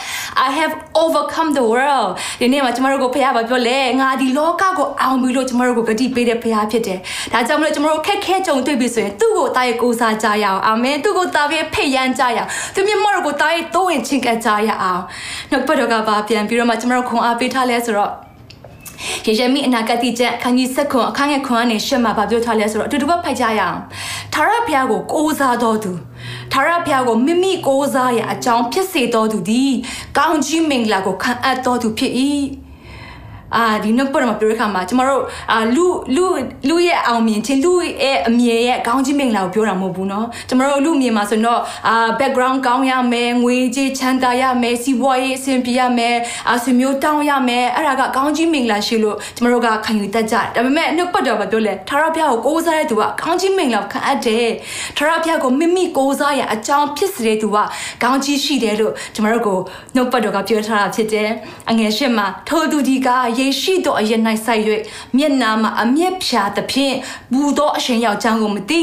[0.46, 0.72] i have
[1.04, 6.98] overcome the world ဒီနေ့မှာကျမတို့ကိုဖခင်ကပြောလဲငါဒီလောကကိုအောင်ပြီလို့ကျမတို့ကိုဂတိပေးတဲ့ဖခင်ဖြစ်တယ်
[7.32, 15.02] ဒါကြောင့်မလို့ကျမတို့ခက်ခဲကြုံတွေ့ပြီဆိုရင်သူ့ကိုတားရဲ့ကိုးစားကြရအောင်အာမင်သူ့ကိုတားရဲ့ဖိတ်ရန်ကြရအောင်သူမျက်မှောက်ကိုတားရဲ့တိုးဝင်ချင်ကကြရအောင်
[15.50, 18.25] နှုတ်ပတ်တော်ကပါပြန်ပြီးတော့မှကျမတို့ခွန်အားပေးထားလဲဆိုတော့
[19.26, 23.78] ယေရမိအနာဂတ်ကျမ်းအခန်းကြီး7ခွန်အခန်းငယ်ခွန်ကနေရှင်းမှာဗာပြောထားလဲဆိုတော့အတူတူပဲဖိုက်ကြရအောင်
[24.32, 25.92] ထာဝရဘုရားကိုကိုးစားတော်သူ
[26.52, 29.72] ထာဝရဘုရားကိုမိမိကိုးစားရအကြောင်းဖြစ်စေတော်သူသည်
[30.18, 32.12] ကောင်းကြီးမင်္ဂလာကိုခံအပ်တော်သူဖြစ်၏
[33.55, 36.25] အာဒီနှုတ်ပတ်တော်မှာပြောတဲ့ခါမှာကျမတို့အာလူလူ
[36.69, 46.15] လူရဲ့အောင်မြင်ခြင်းလူရဲ့အမြင်ရဲ့ကောင်းခြင်းမင်္ဂလာကိုပြောတာမဟုတ်ဘူးเนาะကျမတို့လူမြင်မှာဆိုတော့အာ background ကောင်းရမယ်ငွေကြေးချမ်းသာရမယ်စီးပွားရေးအဆင်ပြေရမယ်
[46.49, 54.47] အာဆွေမျိုးတောင်းရမယ်အဲ့ဒါကကောင်းခြင်းမင်္ဂလာရှိလို့ကျမတို့ကခံယူတတ်ကြတယ်ဒါပေမဲ့နှုတ်ပတ်တော်မှာပြောလဲထာဝရဘုရားကိုကိုးစားတဲ့သူကကောင်းခြင်းမင်္ဂလာခံအပ်တယ်
[54.97, 57.57] ထာဝရဘုရားကိုမိမိကိုးစားရအကြောင်းဖြစ်စေတဲ့သူက
[58.03, 59.59] ကောင်းခြင်းရှိတယ်လို့ကျမတို့ကို
[59.95, 61.29] နှုတ်ပတ်တော်ကပြောထားတာဖြစ်တယ်
[61.69, 64.12] အငယ်ရှင်းမှာထိုသူဒီက ယေရှိသောအရ၌
[64.44, 64.62] ဆိုင်၍
[65.16, 66.94] မျက်နာမှာအမျက်ဖြာသဖြင့်
[67.32, 68.82] ဘူသောအရှင်ယောက်ျားကိုမသိ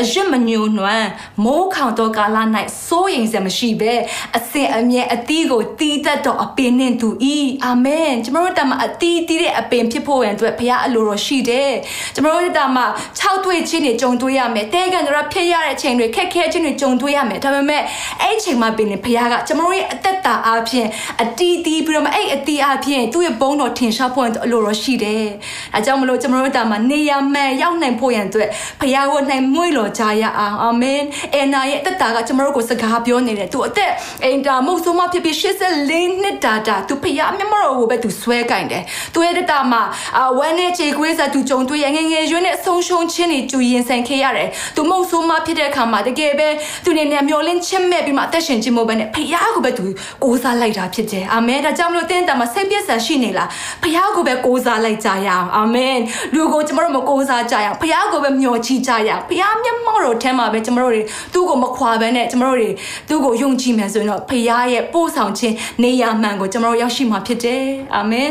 [0.00, 1.08] အရစ်မညိုနွမ်း
[1.44, 2.36] မိုးခေါင်သောကာလ၌
[2.86, 3.94] စိုးရိမ်စရာမရှိဘဲ
[4.36, 11.72] အစင်အမြဲအသီးကိုတီးတတ်သောအပင်နှင့်သူဤအာမင်ကျွန်တော်တို့တမအသီးတီးတဲ့အပင်ဖြစ်ဖို့ရန်အတွက်ဘုရားအလိုတော်ရှိတယ်
[12.14, 12.78] ကျွန်တော်တို့တမ
[13.12, 17.82] 6တွေ့ချင်းတွေကြုံတွေ့ရမယ်တဲကန်တို့ဖြစ်ရတဲ့အချိန်တွေခက်ခဲခြင်းတွေကြုံတွေ့ရမယ်ဒါပေမဲ့
[18.20, 20.88] အဲ့အချိန်မှာပင်ဘုရားကကျွန်တော်တို့ရဲ့အသက်တာအားဖြင့်
[21.22, 25.24] အတီးတီးပြီးတော့အဲ့အတီးအားဖြင့်သူ့ရဲ့ဘုန်းတော်ထင်ရှားဖို့အလိုတော်ရှိတယ်။
[25.74, 28.48] အဲကြောင့်မလို့ကျွန်တော်တို့တာမှာနေရာမှန်ရောက်နိုင်ဖို့ရန်အတွက်
[28.80, 31.00] ဖခင်ကိုနိုင်မွေးလော်ကြရအောင်အာမင်။
[31.34, 33.92] အဲနာရဲ့တက်တာကကျွန်တော်တို့ကိုစကားပြောနေတယ်။သူအသက်
[34.24, 38.82] အင်တာမုတ်ဆိုးမဖြစ်ဖြစ်84နှစ်တာတာသူဖခင်မျက်မှောက်ကိုပဲသူဆွဲကင်တယ်။
[39.14, 39.82] သူရဲ့တက်တာမှာ
[40.18, 46.48] အဝမ်းနဲ့ခြေခွေးစားသူကြုံတွေ့ရငငယ်ရွေးနဲ့ဆုံးရှုံးခြင်းတွေကျူရင်ဆိုင်ခဲ့ရတယ်။သူမုတ်ဆိုးမဖြစ်တဲ့အခါမှာတကယ်ပဲ
[46.84, 49.84] သူနေနေမျောလင်းချက်မဲ့ပြီးမှအသက်ရှင်ခြင်းမဟုတ်ဘဲနဲ့ဖခင်ကိုပဲသူ
[50.22, 53.48] ကိုးစားလိုက်တာဖြစ်တယ်။အာမင်။ဒါကြောင့်မလို့တင်းတာမှာစိတ်ပြည့်စံရှိနေလား။
[53.84, 55.98] ဖခင်ကိုပဲကိုးစားလိုက်ကြရအောင်အာမင်
[56.34, 62.70] လူကိုကျမတို့မကိုးစားကြရအောင်ဖခင်ကိုပဲမျှော်ကြည့်ကြရအောင်ဖခင်မျက်မှောက်တော်ထဲမှာပဲကျမတို့တွေသူ့ကိုမခွာဘဲနဲ့ကျမတို့တွေ
[63.08, 67.62] သူ့ကိုယုံကြည်မယ်ဆိုရင်တော့ဖခင်ရဲ့ပို့ဆောင်ခြင်းနေရာမှန်ကိုကျမတို့ရောက်ရှိမှာဖြစ်တယ်
[67.94, 68.30] အာမင်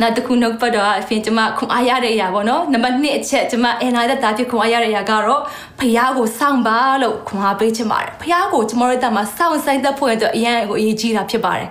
[0.00, 5.42] နောက်တစ်ခုနှုတ်ပတ်တော်အဖြစ်ကျွန်မခွန်အားရတဲ့အရာပေါ့နော်နံပါတ်1အချက်ကျွန်မအင်နာတဲ့တာဖြစ်ခွန်အားရတဲ့အရာကတော့
[5.78, 11.68] ဖះကိုစောင့်ပါလို့ခွန်အားပေးချင်ပါတယ်ဖះကိုကျွန်တော်တို့တက်မှာစောင့်ဆိုင်သက်ဖို့အတွက်အရင်ကိုအရေးကြီးတာဖြစ်ပါတယ်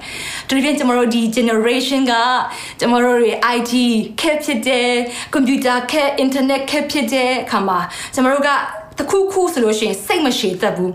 [0.50, 2.14] ဒီပြင်ကျွန်တော်တို့ဒီ generation က
[2.80, 3.74] ကျွန်တော်တို့တွေ IT
[4.22, 4.90] ခက်ဖြစ်တယ်
[5.36, 7.80] computer ခက် internet ခက်ဖြစ်တဲ့အခါမှာ
[8.14, 8.52] ကျွန်တော်တို့က
[9.00, 10.94] တခုခုဆိုလို့ရှိရင်စိတ်မရှိတတ်ဘူး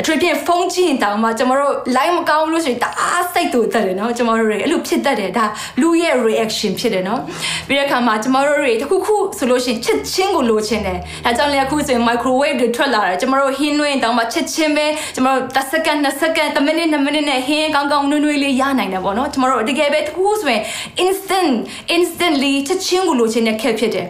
[0.00, 5.44] အထူးဖြင့်ဖုန်းကြည့်ရင်တောင်မှကျွန်တော်တို့ line မကောင်းလို့ဆိုရင်တအားစိတ်တူတက်တယ်နော်ကျွန်တော်တို့တွေအဲ့လိုဖြစ်တတ်တယ်ဒါ
[5.80, 7.20] လူရဲ့ reaction ဖြစ်တယ်နော်
[7.68, 20.62] ပြီးတဲ့အခါမှာကျွန်တော်တို့တွေတခုခုဆိုလို့ရှိရင်ချက်ချင်းကိုလိုချင်တယ်ဒါကြောင့်လေအခုဆိုရင် microwave တွေထွက်လာတယ်ကျွန်တော်တို့ဟင်းနှွေးတောင်မှချက်ချင်းပဲကျွန်တော်တို့10စက္ကန့်20စက္ကန့်10မိနစ်10မိနစ်နဲ့ဟင်းကောင်းကောင်းနှွေးနှွေးလေးရနိုင်တယ်ပေါ့နော်ကျွန်တော်တို့တကယ်ပဲတခုဆိုရင်
[21.04, 21.52] instant
[21.96, 24.08] instantly ချက်ချင်းကိုလိုချင်တဲ့ခက်ဖြစ်တယ်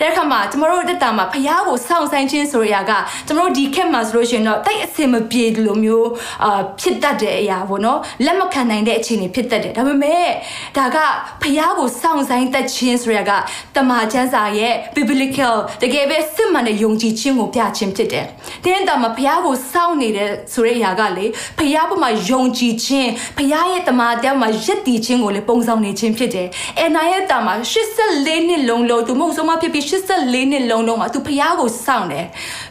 [0.00, 2.92] တဲ့အခါမှာကျမတို့တက်တာမှာဖះကိုစောင့်ဆိုင်ခြင်းဆိုရက
[3.26, 6.08] ကျမတို့ဒီခက်မှာဆိုလို့ရှိရင်တော့တိတ်အစင်မပြေလိုမျိုး
[6.44, 10.28] အာဖြစ်တတ်တဲ့အရာပေါ့နော်လက်မခံနိုင်တဲ့အခြေအနေဖြစ်တတ်တယ်ဒါပေမဲ့
[10.76, 10.96] ဒါက
[11.42, 13.32] ဖះကိုစောင့်ဆိုင်တတ်ခြင်းဆိုရက
[13.76, 18.26] တမန်ကျမ်းစာရဲ့ biblical တကယ်ပဲစစ်မှန်တဲ့ယုံကြည်ခြင်းကိုပြခြင်းဖြစ်တယ်
[18.64, 21.26] တင်းတာမှာဖះကိုစောင့်နေတဲ့ဆိုတဲ့အရာကလေ
[21.58, 26.48] ဖះဘုမှာယုံကြည်ခြင်းဖះရဲ့တမန်တရားမှာယက်တည်ခြင်းကိုလေပုံဆောင်နေခြင်းဖြစ်တယ်
[26.80, 32.25] အဲနာရဲ့တာမှာ84နှစ်လုံးလုံးသူမဟုတ်ဆုံးမဖြစ်ပြီး84နှစ်လုံးလုံးမှာ तू ဖះကိုစောင့်တယ်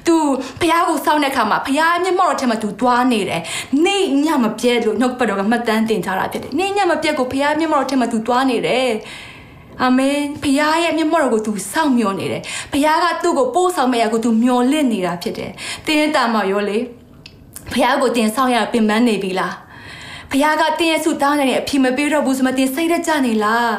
[0.07, 0.15] तू
[0.61, 3.43] ဖះကိုစောင့်တဲ့အခါမှာဖះမျက်မှောက်တော်ထဲမှာ तू သွားနေတယ်
[3.85, 8.89] နေညမပြဲလို့နှုတ်ပတ်တော်ကမှတ်တမ်းတင်ထားတာဖြစ်တယ်နေညမပြဲကိုဖះမျက်မှောက်တော်ထဲမှာ तू သွားနေတယ်
[9.83, 15.53] အာမင်ဖခင်ရဲ့မျက်မှောက်တော်ကို तू စောင့်မျှော်နေတယ်ဖခင်ကသူ့ကိုပို့ဆောင်မဲ့ရကို तू မျှော်လင့်နေတာဖြစ်တယ်
[15.87, 16.79] တင်းတာမှာရောလေ
[17.73, 19.55] ဖခင်ကိုတင်ဆောင်ရပင်ပန်းနေပြီလား
[20.34, 23.74] ဖခင်ကတင်းရဲ့ဆုတောင်းနေတဲ့အဖြေမပေးတော့ဘူးဆိုမှတင်းစိတ်ရက်ကြနေလား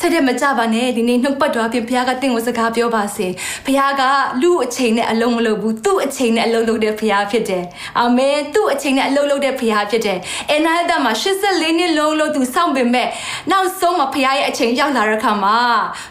[0.00, 3.26] စိတ်ရက်မကြပါနဲ့ဒီနေ့နှုတ်ပတ်တော်အပြင်ဖခင်ကတင်းကိုစကားပြောပါစေ
[3.66, 4.02] ဖခင်က
[4.42, 7.64] လူအချိန်နဲ့အလုံးမလုပ်ဘူးသူ့အချိန်နဲ့အလုံးလုပ်တဲ့ဖခင်ဖြစ်တယ်
[7.98, 10.18] အာမင်သူ့အချိန်နဲ့အလုံးလုပ်တဲ့ဖခင်ဖြစ်တယ်
[10.52, 13.08] အနာဒမှာ84နှစ်လုံးလို့သူစောင့်ပင်မဲ့
[13.50, 15.56] နောက်ဆုံးမှာဖခင်ရဲ့အချိန်ရောက်လာတဲ့အခါမှာ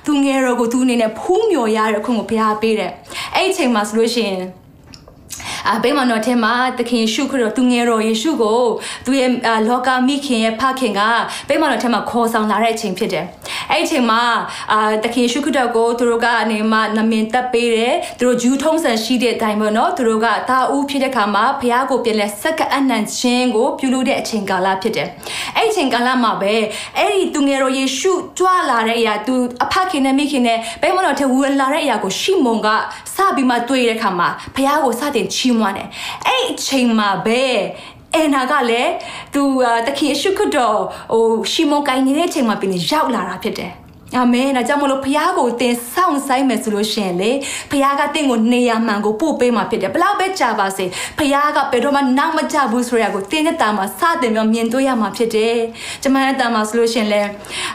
[0.05, 2.91] သူငယ်တော်ကိုသူအနေနဲ့ဖူးမြော်ရတဲ့ခွင့်ကိုဖခင်ပေးတယ်
[3.35, 4.58] အဲ့ဒီအချိန်မှာဆိုလို့ရှိရင်
[5.67, 8.61] အဘိမနောထဲမှာသခင်ယေရှုခရစ်သူငယ်တော်ယေရှုကို
[9.05, 9.29] သူရဲ့
[9.69, 11.01] လောကမိခင်ရဲ့ဖခင်က
[11.47, 13.25] ဘိမနောထဲမှာခေါ်ဆောင်လာတဲ့အချိန်ဖြစ်တယ်။
[13.71, 14.21] အဲ့ဒီအချိန်မှာ
[14.71, 25.07] အာသခင်ယေရှုခရစ်ကိုသူတို့ကနေမှနမင်တက်ပေးတယ်။သူတို့ဂျူးထုံးစံရှိတဲ့အတိုင်းပေါ့နော်။သူတို့ကတာဦးဖြစ်တဲ့ခါမှာဘုရားကိုပြန်လဲစက္ကအနံ့ချင်းကိုပြုလုပ်တဲ့အချိန်ကာလဖြစ်တယ်။
[25.57, 26.53] အဲ့ဒီအချိန်ကာလမှာပဲ
[26.97, 32.67] အဲ့ဒီသူငယ်တော်ယေရှုကြွလာတဲ့အရာသူအဖခင်နဲ့မိခင်နဲ့ဘိမနောထဲဝင်လာတဲ့အရာကိုရှီမုန်က
[33.15, 35.87] စပြီးမှတွေ့တဲ့ခါမှာဘုရားကိုစတင်ချီးမွမ်းတယ်
[36.27, 37.43] အဲ့အချိန်မှာပဲ
[38.15, 38.91] အဲနာကလည်း
[39.33, 39.43] သူ
[39.87, 40.79] တခင်ရှုခတ်တော်
[41.13, 43.71] ဟိုရှီမွန်ကိုင်းနေတဲ့အချိန်မှာပြင်ရောက်လာတာဖြစ်တယ်
[44.17, 47.31] အာမင်ဒါကြောင့်မလို့ဖခင်ကိုသင်စောင့်ဆိုင်မယ်ဆိုလို့ရှိရင်လေ
[47.71, 50.85] ဖခင်ကသင်ကိုနေရာမှန်ကိုပို့ပေးမှာဖြစ်တယ်ဘလောက်ပဲကြာပါစေ
[51.17, 55.55] ဖခင်ကဘယ်တော့မှနောက်မကြဘူးဆိုရကိုသင်တဲ့တာမှာစတင်ပြီးမြင်တွေ့ရမှာဖြစ်တယ်
[56.03, 57.21] ကျမရဲ့တာမှာဆိုလို့ရှိရင်လေ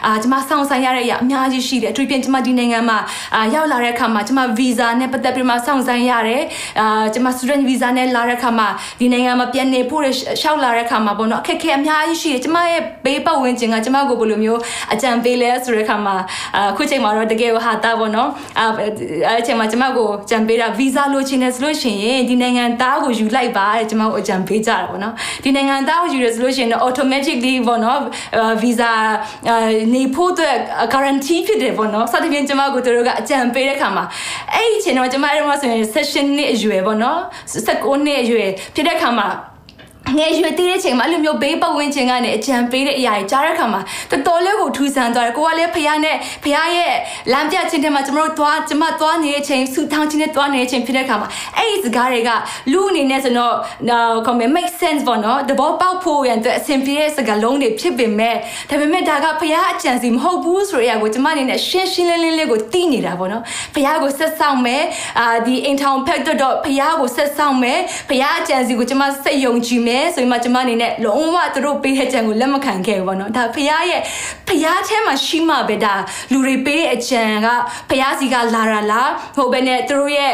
[0.05, 2.97] အာကျမစောင့်ဆိုင်ရတဲ့အရာအများကြီးရှိတယ်အထူးဖြင့်ကျမဒီနိုင်ငံမှာ
[3.35, 6.43] အာရောက်လာတဲ့အခါမှာကျမဗီဇာနဲ့ပတ်သက်ပြီးမှစောင့်ဆိုင်ရတယ်
[6.79, 8.67] အာကျမ student visa နဲ့လာတဲ့အခါမှာ
[8.99, 10.01] ဒီနိုင်ငံမှာပြန်နေဖို့
[10.41, 14.59] ရှောက်လာတဲ့အခါမှာပေါ့နော်အခက်အခဲအများကြီးရှိတယ်ကျမရဲ့ဘေးပတ်ဝန်းကျင်ကကျမကိုဘယ်လိုမျိုး
[14.93, 16.15] အကြံပေးလဲဆိုတဲ့အခါမှာ
[16.57, 18.85] အခုချိန်မှာတော့တကယ်ဟာတာပေါ့နော်အဲ
[19.29, 27.99] အဲချိန်မှာကျမကိုကြံပေးတာဗီဇာလိုချင်တယ်ဆိုလို့ရှိရင်ဒီနိုင်ငံသားကိုယူလိုက်ပါတဲ့ကျမကိုအကြံပေးကြတာပေါ့နော်ဒီနိုင်ငံသားကိုယူရဆိုလို့ရှိရင်တော့ automatically ပေါ့နော်
[28.61, 28.91] ဗီဇာ
[29.93, 30.55] နေဖို့အတွက်
[30.93, 34.05] guarantee ဖြစ်တယ်ပေါ့နော်စသဖြင့်ကျမကိုတို့ကအကြံပေးတဲ့ခါမှာ
[34.53, 37.19] အဲ့ဒီချိန်တော့ကျမအဲ့တော့ဆိုရင် session နှစ်အရွယ်ပေါ့နော်
[37.53, 39.27] 16နှစ်အရွယ်ဖြစ်တဲ့ခါမှာ
[40.17, 46.93] ငယ်ရွယ်သေးတဲ့ချိန်မှာအဲ့လိုမျိုးဘေးပတ်ဝန်းကျင်ကနေအကြံပေးတဲ့အရာကြီးကြားတဲ့အခါမှာတော်တော်လေးကိုထူဆန်းသွားတယ်ကိုကလည်းဖះနဲ့ဖះရဲ့
[47.31, 52.29] လမ်းပြခြင်းထဲမှာကျွန်တော်တို့သွားကျွန်မသွားနေတဲ့ချိန်ဆူထောင်းခြင်းနဲ့သွားနေတဲ့ချိန်ဖြစ်တဲ့အခါမှာအဲ့ဒီစကားတွေက
[52.71, 53.53] လူအနေနဲ့ဆိုတော့
[54.27, 58.35] comment make sense ပေါ့နော်တဘောပေါက်ဖို့ရန်အတွက်အဆင်ပြေတဲ့စကားလုံးတွေဖြစ်ပေမဲ့
[58.69, 64.83] ဒါပေမဲ့ဒါကဖះအကြံစီမဟုတ်ဘူးဆိုတဲ့အရာကိုကျွန်မအနေနဲ့ရှင်းရှင်းလင်းလင်းလေးကိုသိနေတာပေါ့နော်ဖះကိုဆက်ဆောင်မယ်
[65.19, 74.01] အာဒီအိမ်ထောင်ဖက်တော့ဖះကိုဆက်ဆောင်မယ်ဖះအကြံစီကိုကျွန်မစိတ်ယုံကြည်မယ်ဆိုရင်မှကျမအနေနဲ့လုံးဝသူတို့ပေးတဲ့ကြံကိုလက်မခံခဲ့ဘူးပေါ့နော်ဒါဖះရဲ့
[74.47, 75.93] ဖះထဲမှာရှိမှပဲဒါ
[76.31, 77.47] လူတွေပေးတဲ့အကြံက
[77.89, 80.31] ဖះစီကလာတာလားဟိုပဲနဲ့သူတို့ရဲ့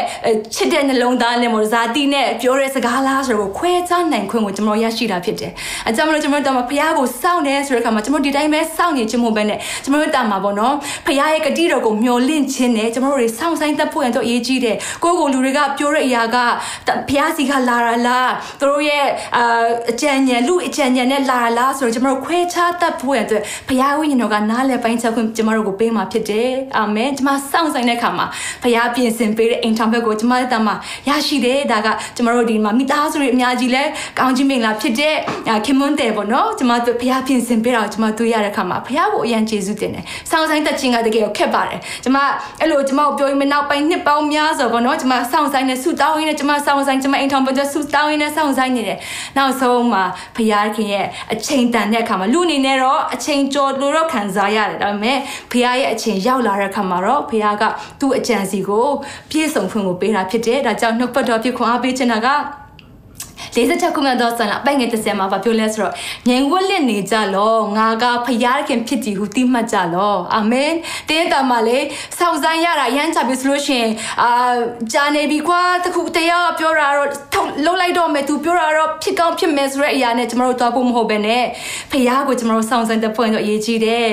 [0.54, 5.52] ချစ်တဲ့နှလုံးသားနဲ့မို့ဇာတိနဲ့ပြောတဲ့စကားလားဆိုတော့ခွဲခြားနိုင်ခွင့်ကိုကျွန်တော်ရရှိတာဖြစ်တယ်
[5.88, 10.74] အကြောင်းမလို့ကျွန်တော်တို့တော့ဖះကိုစောင့်နေဆိုတဲ့အခါမှာကျွန်တော်ဒီတိုင်းပဲစောင့်နေခြင်းမို့ပဲနဲ့ကျွန်တော်တို့တာမှာပေါ့နော်
[11.06, 16.36] ဖះရဲ့ဂတိတော်ကိုမျှော်လင့်ခြင်းနဲ့ကျွန်တော်တို့တွေစောင့်ဆိုင်သက်ဖို့ရတော့အရေးကြီးတယ်ကိုယ့်ကိုလူတွေကပြောတဲ့အရာက
[17.08, 19.51] ဖះစီကလာတာလားသူတို့ရဲ့အာ
[19.90, 28.26] အကြံဉာဏ်လူအကြံဉာဏ်နဲ့လာလားဆိုတော့ကျွန်တော်တို့ခွဲခြားတတ်ဖို့ရတဲ့ဘုရားဝိညာဉ်တော်ကနားလည်ပိုင်းချက်ခွင့်ကျွန်တော်တို့ကိုပေးมาဖြစ်တယ်အာမင်ကျွန်မစောင့်ဆိုင်တဲ့ခါမှာ
[28.62, 30.74] ဘုရားပြင်ဆင်ပေးတဲ့အိမ်ထောင်ဘက်ကိုကျွန်မတက်မှာ
[31.08, 33.82] ရရှိတယ်ဒါကကျွန်တော်တို့ဒီမှာမိသားစုတွေအများကြီးလဲ
[34.18, 35.14] ကောင်းချီးမင်္ဂလာဖြစ်တဲ့
[35.66, 42.18] ခင်မွန်းတယ်ပေါ့နော်ကျွန်မတို့ဘုရားပြင်ဆင်ပေးတာကိုကျွန်မတွေ့ရတဲ့ခါမှာဘုရားကိုအရန်ကျေးဇူးတင်တယ်စောင့်ဆိုင်တက်ခြင်းကတကယ်ကိုခက်ပါတယ်ကျွန်မ
[42.60, 48.98] အဲ့လိုကျွန်မကိုပြောရင်မနောက်ပိုင်းနှစ်ပေါင်းများစွာပေါ့နော်ကျွန်မစောင့်ဆိုင်နဲ့ဆူတောင်းရင်းနဲ့ကျွန်မစောင့်ဆိုင်ကျွန်မအိမ်ထောင်ဘက်ဆူတောင်းရင်းနဲ့စောင့်ဆိုင်နေတယ်
[49.42, 50.04] နောက်ဆုံးမှာ
[50.36, 55.18] ဘုရားခင်ရဲ့အချိန်တန်တဲ့အခါမှာလူအနေနဲ့တော့အချိန်ကြော်လို့တော့ခံစားရတယ်ဒါပေမဲ့
[55.52, 57.64] ဘုရားရဲ့အချိန်ရောက်လာတဲ့အခါမှာတော့ဘုရားက
[58.00, 58.88] သူ့အကြံစီကို
[59.30, 62.28] ပြည့်စုံဖွင့်ကိုပေးတာဖြစ်တယ်ဒါကြောင့်နှုတ်ပတ်တော်ဖြစ်ခွန်အားပေးချင်တာက
[63.54, 65.92] 46ခုမြောက်သောဆန္ဒပိုင်ငယ်30မှာဗာပြောလဲဆိုတော့
[66.28, 70.72] ငြိမ်ဝက်လက်နေကြလောငါကဖယားခင်ဖြစ်တည်ဟုတိမှတ်ကြလောအာမင်
[71.08, 71.78] တင်းတာမှာလေ
[72.18, 73.90] စောင့်ဆိုင်ရတာရမ်းချပြီဆိုလို့ရှိရင်
[74.22, 74.30] အာ
[74.92, 81.44] ဂျာနေပြီကွာတခုတရားပြောတာတော့ထုတ်လုံးလိုက်တော့မယ်သူပြောတာတော့ဖြစ်ကောင်းဖြစ်မယ်ဆိုတဲ့အရာနဲ့ကျမတို့သွားဖို့မဟုတ်ပဲနဲ့
[81.92, 84.08] ဖယားကိုကျမတို့စောင့်ဆိုင်တဲ့ဖွင့်တော့အရေးကြီးတယ်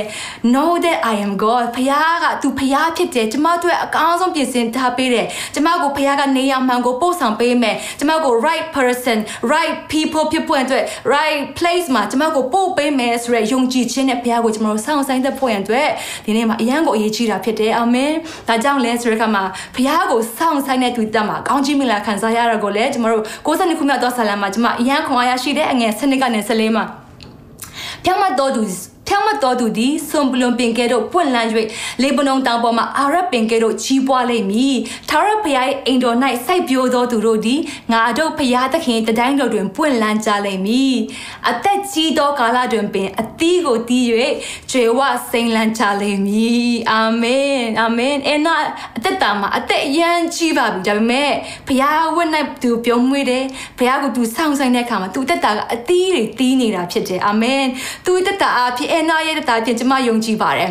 [0.54, 9.18] know that i am god ဖယားကသူဖယားဖြစ်တယ်ကျမတို့အကောင်းဆုံးပြင်ဆင်ထားပေးတယ်ကျမကိုဖယားကနေရာမှန်ကိုပို့ဆောင်ပေးမယ်ကျမကို right person
[9.54, 10.84] right people ဖြစ်ပွင့်အတွက်
[11.16, 15.90] right place မှာကျွန်မကိုပို့ပေးမယ်ဆိုရယ်ယုံကြည်ခြင်းနဲ့ဘုရားကိုကျွန်တော်တို့စောင့်ဆိုင်တဲ့ဖွင့်အတွက်
[16.26, 18.12] ဒီနေ့မှာအရန်ကိုအရေးကြီးတာဖြစ်တယ်အာမင်
[18.48, 19.44] ဒါကြောင့်လဲဆိုတဲ့အခါမှာ
[19.76, 26.86] ဘုရားကိုစောင့်ဆိုင်တဲ့သူတက်မှာကောင်းချီးမင်္ဂလာခံစားရတော့ကိုလည်းကျွန်တော်တို့62ခုမြောက်သောဆာလံမှာကျွန်မအရန်ခွန်အားရရှိတဲ့အငယ်7ကနေ14မှာ
[28.04, 28.62] ပြောင်းမတော်သူ
[29.10, 31.50] ဖြောင်းမတော်သူသည်ဆွန်ပလွန်ပင်ကဲတို့ပွင့်လန်း၍
[32.02, 34.76] လေပနုံတောင်ပေါ်မှာအာရပင်ကဲတို့ကြီးပွားလိမ့်မည်
[35.10, 37.60] ထာဝရဘုရား၏အိမ်တော်၌စိုက်ပျိုးသောသူတို့သည်
[37.92, 40.96] ငါတို့ဘုရားသခင်တတိုင်းတော်တွင်ပွင့်လန်းကြလိမ့်မည်
[41.50, 44.06] အသက်ကြီးသောကာလတွင်ပင်အသီးကိုတီး၍
[44.72, 45.00] ကျွေဝ
[45.32, 48.56] စိန်လန်းကြလိမ့်မည်အာမင်အာမင်အဲ့နာ
[48.98, 51.32] အသက်တာမှာအသက်အရန်ကြီးပါပြီဒါပေမဲ့
[51.68, 52.30] ဘုရားဝတ်၌
[52.62, 53.46] သူပြုံးမွေးတယ်
[53.78, 57.64] ဘုရားကိုသူစောင့်ဆိုင်တဲ့အခါမှာသူအသက်တာကအသီးတွေတီးနေတာဖြစ်တယ်အာမင်
[58.06, 60.70] သူအသက်တာအဖြစ်အနာရဲ့တာဖြင့်ကျမယုံကြည်ပါတယ်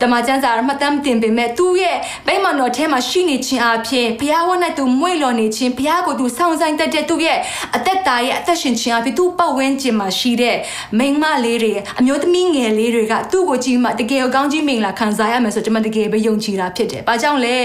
[0.00, 7.38] တမန်ကျမ်းစာမှတ်တမ်းတင်ပေမဲ့သူ့ရဲ့ဗိမာန်တော်ထဲမှာရှိနေခြင်းအဖြစ်ဘုရားဝတ်၌သူမွေ့လျော်နေခြင်းဘုရားကိုသူဆောင်ဆိုင်တတ်တဲ့သူ့ရဲ့
[7.76, 10.56] အသက်တာရဲ့အသက်ရှင်ခြင်းအဖြစ်သူ့ပတ်ဝန်းကျင်မှာရှိတဲ့
[10.98, 17.56] မိန်းမလေးတွေအမျိုးသမီးငယ်လေးတွေကသူ့ကိုကြည့်မှတကယ်ကောင်းကြီးမင်္ဂလာခံစားရမယ်ဆိုကျမတကယ်ပဲယုံကြည်တာဖြစ်တယ်။ဘာကြောင့်လဲ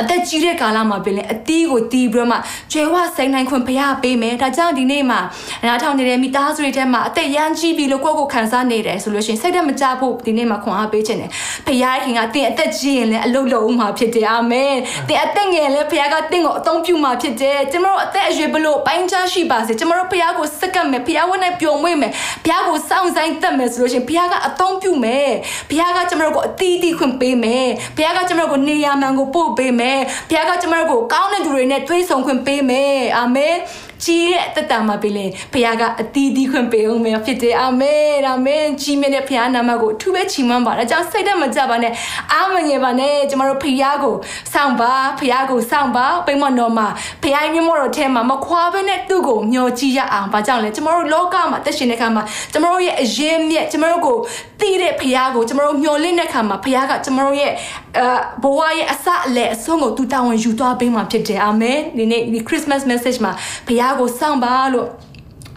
[0.00, 2.38] အသက်ကြီးတဲ့ကာလမှာပြင်လေအတီးကိုတီးပြီးတော့မှ
[2.72, 5.20] ကျွဲဝဆိုင်နိုင်ခွင့်ဘုရားပေးမယ်။ဒါကြောင့်ဒီနေ့မှာ
[5.66, 11.30] နားထောင်နေတဲ့မိသားစုတွေထဲမှာအသက်ရမ်းကြီးပြီးလို့ကိုယ့်ကိုခံစားနေတယ်ဆိုလို့ရှိရင်စိတ်ဓာတ်မကြဖို့ဒီနေ့မှာခွန်အားပေးခြင်းတယ်
[11.66, 14.74] ဖခင်ခင်ကတင်အသက်ကြီးရင်လည်းအလုပ်လုပ်မှာဖြစ်တယ်အာမင်
[15.08, 22.12] တင်အသက်ငယ်လည်းဖခင်ကတင်ကိုအသုံးပြုမှာဖြစ်တယ်ကျွန်တော်တို့အသက်အရွယ်ဘလို့ပိုင်းခြားရှိပါစေကျွန်တော်တို့ဖခင်ကိုစက္ကပ်မယ်ဖခင်ဝတ်နဲ့ပျော်မွေ့မယ်
[22.44, 25.30] ဖခင်ကိုစောင့်ဆိုင်တတ်မယ်ဆိုလို့ရှိရင်ဖခင်ကအသုံးပြုမယ်
[25.70, 33.54] ဖခင်ကကျွန်တော်တို့ကိုအတီးတီးခွင့်ပေးမယ်ဖခင်ကကျွန်တော်တို့ကိုနေရာမှန်ကိုပို့ပေးမယ်ဖခင်ကကျွန်တော်တို့ကိုကောင်းတဲ့သူတွေနဲ့တွေးဆုံခွင့်ပေးမယ်အာမင်
[34.04, 41.92] ကြီးတဲ့အသက်တာမှာပြီလေဖခင်ကအတီးတီးခွင့်ပေးအောင်မယ်ဖြစ်တယ်အာမင်အာမင်ကြီးမြတ်တဲ့ဖခင်နာမကိုအထူးပဲချီးမွမ်းပါဒါကြောင့်စိတ်သက်မကြပါနဲ့
[42.32, 44.14] အာမငယ်ပါနဲ့ကျမတို့ဖခင်ကို
[44.52, 46.86] စောင့်ပါဖခင်ကိုစောင့်ပါပိမတော်မှာ
[47.22, 54.16] ဖခင်မြတ်မောတော်ထဲမှာမခွာဘဲနဲ့သူ့ကိုမျှော်ကြည့်ရအောင်ဘာကြောင့်လဲကျမတို့လောကမှာတက်ရှင်တဲ့ခါမှာကျမတို့ရဲ့အရင်မြက်ကျမတို့ကို
[54.60, 57.52] သိတဲ့ဖခင်ကိုကျမတို့မျှော်လင့်တဲ့ခါမှာဖခင်ကကျမတို့ရဲ့
[57.98, 58.06] အဲ
[58.42, 63.32] ဘဝရဲ့အစအလယ်အဆုံးကိုသူတာဝန်ယူသွားပေးမှာဖြစ်တယ်အာမင်ဒီနေ့ဒီ Christmas message မှာ
[63.68, 64.87] ဖခင်ကိုစောင့်ပါလို့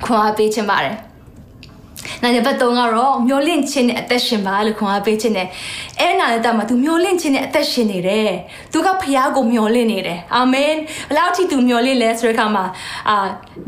[0.04, 0.96] ခွန်အားပေးချင်ပါတယ်
[2.22, 5.48] နာနံပါတ်3ကတော့မျောလင့်ခြင်းနဲ့အသက်ရှင်ပါလို့ခွန်အားပေးခြင်းနဲ့
[6.00, 8.30] အဲ့နာတဲ့မှာ तू မျောလင့်ခြင်းနဲ့အသက်ရှင်နေတယ်။
[8.72, 10.72] तू ကဖခင်ကိုမျောလင့်နေတယ်။အာမင်။
[11.08, 12.64] ဘယ်လောက်ထိ तू မျောလင့်လဲဆိုတဲ့အခါမှာ
[13.08, 13.16] အာ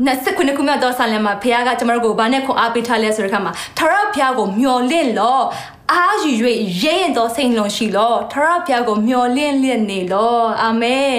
[0.05, 5.43] 29ခုမြောက်သောဆာလံမှာဖခင်ကကျွန်တော်တို့ကိုဘာနဲ့ခွန်အားပေးထားလဲဆိုတဲ့အခါမှာထရဖခင်ကိုမျောလင့်လို့
[5.92, 6.32] အားယူ၍
[6.82, 11.16] ရဲရင်သောစိတ်လုံးရှိလောထရဖျားကိုမျောလင့်လျက်နေလောအာမင်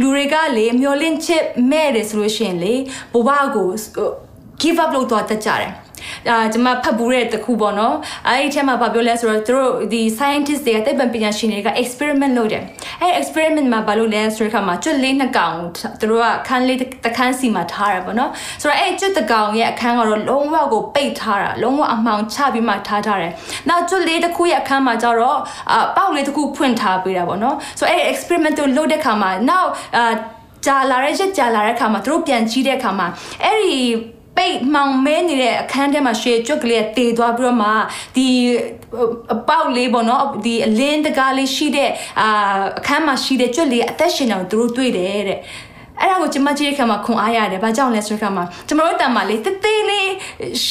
[0.00, 2.74] လူတွေကလေမျောလင့်ချက်မဲ့တယ်ဆိုလို့ရှိရင်လေ
[3.12, 3.68] ဘဝကို
[4.60, 5.72] give up လုပ်တော့တတ်ကြတယ်
[6.28, 7.94] အာကျွန်မဖတ်ဘူးတဲ့တခုပေါ့နော်
[8.28, 12.62] အဲ့ဒီထဲမှာဘာပြောလဲဆိုတော့သူတို့ဒီ scientist တွေကသိပ္ပံပညာရှင်တွေက experiment လုပ်တယ်
[13.02, 15.56] အဲ့ experiment မှာဘာလုပ်လဲဆိုတဲ့အခါမှာကျွတ်လေးနှစ်ကောင်
[16.00, 18.30] သူတို့ကခန်းလေးတခန်းစီမှာထားရပါတော့
[18.62, 23.32] ဆိုတော့အဲ့ကျွတ်တကောင်ရဲ့အခန်းကတော့လုံးဝကိုပိတ်ထားတာလုံးဝအမှောင်ချပြီးမှထားထားတယ်
[23.68, 25.38] နောက်ကျွတ်လေးတစ်ခုရဲ့အခန်းမှာကျတော့
[25.72, 30.14] အပေါက်လေးတစ်ခုဖွင့်ထားပေးတာပေါ့နော်ဆိုတော့အဲ့ experiment ကိုလုပ်တဲ့အခါမှာနောက်အာ
[30.66, 33.06] ကြာလာတဲ့ရက်ကြာလာတဲ့အခါမှာသူတို့ပြန်ကြည့်တဲ့အခါမှာ
[33.44, 33.78] အဲ့ဒီ
[34.36, 37.68] ပိတ်မှောင်မဲနေတဲ့အခန်းထဲမှာရှေ့ကျွတ်ကလေးတေသွားပြီးတော့မှ
[38.16, 38.26] ဒီ
[39.34, 41.90] အပေါက်လေးပေါ့နော်ဒီအလင်းတကားလေးရှိတဲ့
[42.20, 42.28] အာ
[42.78, 45.40] အခန်းမှာရှိတဲ့ကျွတ်လေးအသက်ရှင်အောင်သူတို့တွေ့တယ်တဲ့
[46.02, 50.08] အဲ့ဒါကိုကျမကြည့်တဲ့ခါမှာခွန်အားရတယ်။ဘာကြောင့်လဲဆိုတဲ့ခါမှာကျမတို့တန်မာလေးတသေးလေး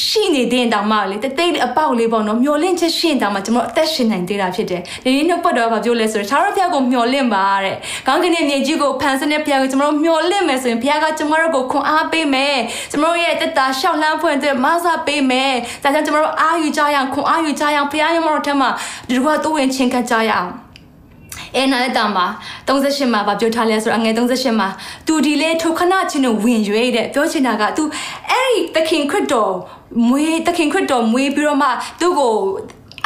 [0.06, 12.56] ရှိနေတဲ့တောင်မှလေတသေးလေးအပေါက်လေးပေါ့နော်မျောလင့်ချက်ရှိရင်တောင်မှကျမတို့အသက်ရှင်နိုင်သေးတာဖြစ်တယ်။ဒီနေ့နှုတ်ပတ်တော်ကပြောလဲဆိုတော့ခြားတော့ဖျားကိုမျောလင့်ပါတဲ့။ကောင်းကင်ရဲ့မြေကြီးကိုဖန်ဆင်းတဲ့ဖျားကိုကျမတို့မျောလင့်မယ်ဆိုရင်ဖျားကကျမတို့ကိုခွန်အားပေးမယ်။
[12.90, 18.70] ကျမတို့ရဲ့တက်တာရှောက်လန်းဖွင့်တဲ့မဆာပေးမယ်။ဒါကြောင့်ကျမတို့အားယူကြရအောင်ခွန်အားယူကြရအောင်ဖျားရဲ့မတော်ထဲမှာ
[19.10, 20.52] ဒီကွာတိုးဝင်ချင်းကကြရအောင်။
[21.56, 22.26] အဲနာတဲ့တာမှာ
[22.66, 24.68] 38မှာဗာပြောထားလဲဆိုတော့အငယ်38မှာ
[25.06, 27.82] သူဒီလေထိုခဏချင်းကိုဝင်ရွေးတဲ့ပြောချင်တာက तू
[28.30, 29.52] အဲ့ဒီသခင်ခရစ်တော်
[30.08, 31.68] မွေးသခင်ခရစ်တော်မွေးပြီးတော့မှ
[32.00, 32.36] သူ့ကို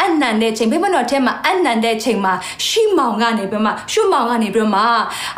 [0.02, 2.32] အနန္တဲ့ချိန်ဘိမတော်ထဲမှာအနန္တဲ့ချိန်မှာ
[2.66, 4.82] ရှုမောင်ကနေပြီးမှရှုမောင်ကနေပြီးမှ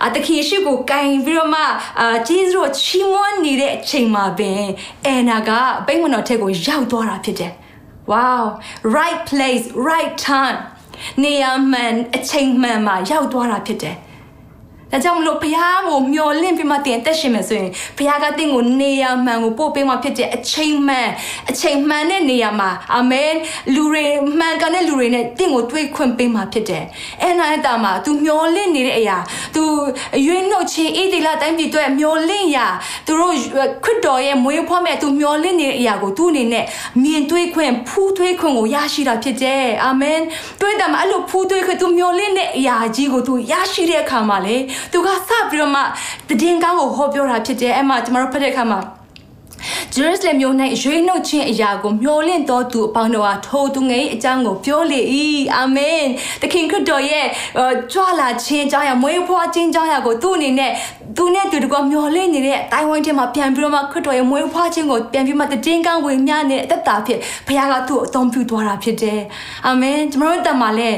[0.05, 1.63] အတခင်ရှိကိုကင်ပြီးတော့မှ
[2.01, 4.63] အာဂျေဇုချီးမွမ်းနေတဲ့အချိန်မှာပင်
[5.07, 5.51] အဲနာက
[5.87, 7.53] ဘိမတော်ထဲကိုရောက်သွားတာဖြစ်တယ်
[8.13, 8.43] wow
[8.97, 10.59] right place right time
[11.23, 13.97] နေရာမှန်အချိန်မှန်မှာရောက်သွားတာဖြစ်တယ်
[14.94, 21.10] ဒါကြောင့်မလို့ဘုရားကိုမျော်လင့်ပြီးမှတင်တက်ရှင်မယ်ဆိုရင်ဘုရားကတင့်ကိုနေရာမှန်ကိုပို့ပေးမှဖြစ်တဲ့အချိန်မှန်
[21.50, 23.32] အချိန်မှန်တဲ့နေရာမှာအာမင်
[23.76, 24.06] လူတွေ
[24.40, 26.84] မှန်ကန်တဲ့လူတွေနဲ့တင့်ကိုတွေ့ခွင့်ပေးမှဖြစ်တယ်
[27.22, 29.18] အဲနိုင်တာမှာ तू မျော်လင့်နေတဲ့အရာ
[29.56, 29.62] तू
[30.26, 32.68] ရွေးနှုတ်ခြင်းဣတိလတိုင်းပြည်အတွက်မျော်လင့်ရာ
[33.08, 33.36] သူတို့
[33.84, 36.66] ခရစ်တော်ရဲ့မွေးဖွားမဲ့ तू မျော်လင့်နေတဲ့အရာကို तू အနေနဲ့
[37.04, 40.20] မြင်တွေ့ခွင့်ဖူးထွေးခွင့်ကိုရရှိတာဖြစ်တယ်အာမင်
[40.62, 44.58] တွေ့တယ်မှာအဲ့လိုဖူးထွေးခွင့် तू မျော်လင့်တဲ့အရာကြီးကို तू ရရှိတဲ့အခါမှာလေ
[44.93, 45.83] သူကစပြီးတော့မှ
[46.41, 48.81] တည်င်းကောင်းကိုဟောပြောတာဖြစ်တယ်အဲ့မှာကျမတို့ဖတ်တဲ့အခါမှာ
[49.95, 55.01] ဂျေရုဆလင်မြို့၌ရွေးနှုတ်ခြင်းအရာကိုမျှော်လင့်တော်သူအပေါင်းတို့ဟာထိုသူငယ်အကြောင်းကိုပြောလေ၏
[55.57, 56.03] အာမင်
[56.41, 57.27] သခင်ခရစ်တော်ရဲ့
[57.93, 60.73] ကြွလာခြင်းအကြောင်းအရာမွေးဖွားခြင်းအကြောင်းအရာကိုသူ့အနေနဲ့
[61.17, 69.21] သူနဲ့သူတကွမျှော်လင့်နေတဲ့အတိုင်းဝိုင်းထဲမှာပြန်ပြီးတော့မှခရစ်တော်ရဲ့မွေးဖွားခြင်းကိုပြန်ပြီးမှတည်င်းကောင်းဝင်မြနေတဲ့အသက်တာဖြစ်ဘုရားကသူ့ကိုအသုံးပြုသွားတာဖြစ်တယ်
[69.67, 70.91] အာမင်ကျွန်တော်တို့တတ်မှာလဲ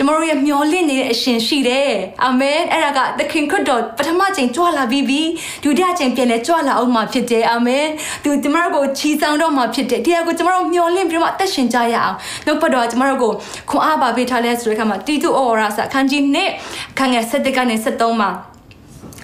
[0.00, 1.90] ျမတို့ရဲ့မျောလင့်နေတဲ့အရှင်ရှိတယ်
[2.24, 5.22] အာမင်အဲ့ဒါကသခင်ခရစ်တော်ပထမချိန်ကြွလာပြီးပြီ
[5.64, 7.86] ဒုတိယချိန်ပြန်လဲကြွလာအောင်မှာဖြစ်တယ်အာမင်
[8.24, 13.32] သူကျမတို့ကိုချီဆောင်တော့မှာဖြစ်တယ်တရားကိုကျမတို့မျောလင့်ပြီးတော့အသက်ရှင်ကြရအောင်နှုတ်ပတ်တော်ကျမတို့ကို
[13.70, 16.22] ခွန်အားပါပေးထားလဲဆိုတဲ့အခါမှာတီတုဩဝါဒစာအခန်းကြီး
[16.60, 18.30] 1ခန်းငယ်7ကနေ73မှာ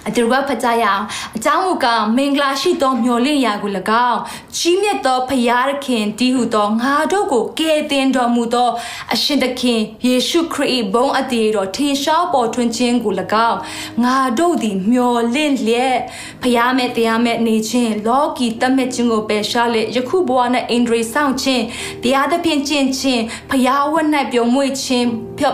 [0.07, 1.03] အတူကဖတ်ကြရအောင်
[1.37, 3.71] အကြောင်းမူကားမင်္ဂလာရှိသောမျော်လင့်ရာကို၎
[4.09, 4.19] င်း
[4.55, 8.69] ကြီးမြတ်သောဖရာသခင်တည်ဟုသောငါတို့ကိုကယ်တင်တော်မူသော
[9.13, 13.13] အရှင်သခင်ယေရှုခရစ်ဘုန်းအတည်တော်ထင်ရှားပေါ်ထွန်းခြင်းကို၎
[13.49, 13.59] င်း
[14.03, 15.97] ငါတို့သည်မျော်လင့်လျက်
[16.41, 20.39] ဖရာမဲ့တရားမဲ့နေခြင်းလောကီတတ်မဲ့ခြင်းကိုပယ်ရှားလေယခုဘဝ၌
[20.69, 21.63] အင်ဒရီဆောင်ခြင်း
[22.03, 25.07] တရားသဖြင့်ကျင့်ခြင်းဖရာဝတ်၌ပြုံးမွေ့ခြင်း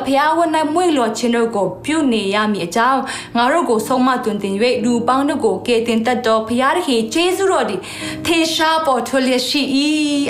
[0.06, 3.02] ဖရာဝတ်၌မွေ့လော်ခြင်းတို့ကိုပြုနေရမည်အကြောင်း
[3.38, 7.76] ငါတို့ကိုဆုံးမတွင်တင်၍လူပေါင်းတို့ကိုကယ်တင်တတ်တော်ဖရာသခင်ယေရှုတော်ဒီ
[8.26, 9.62] ထေရှားပေါ်ထွလျက်ရှိ၏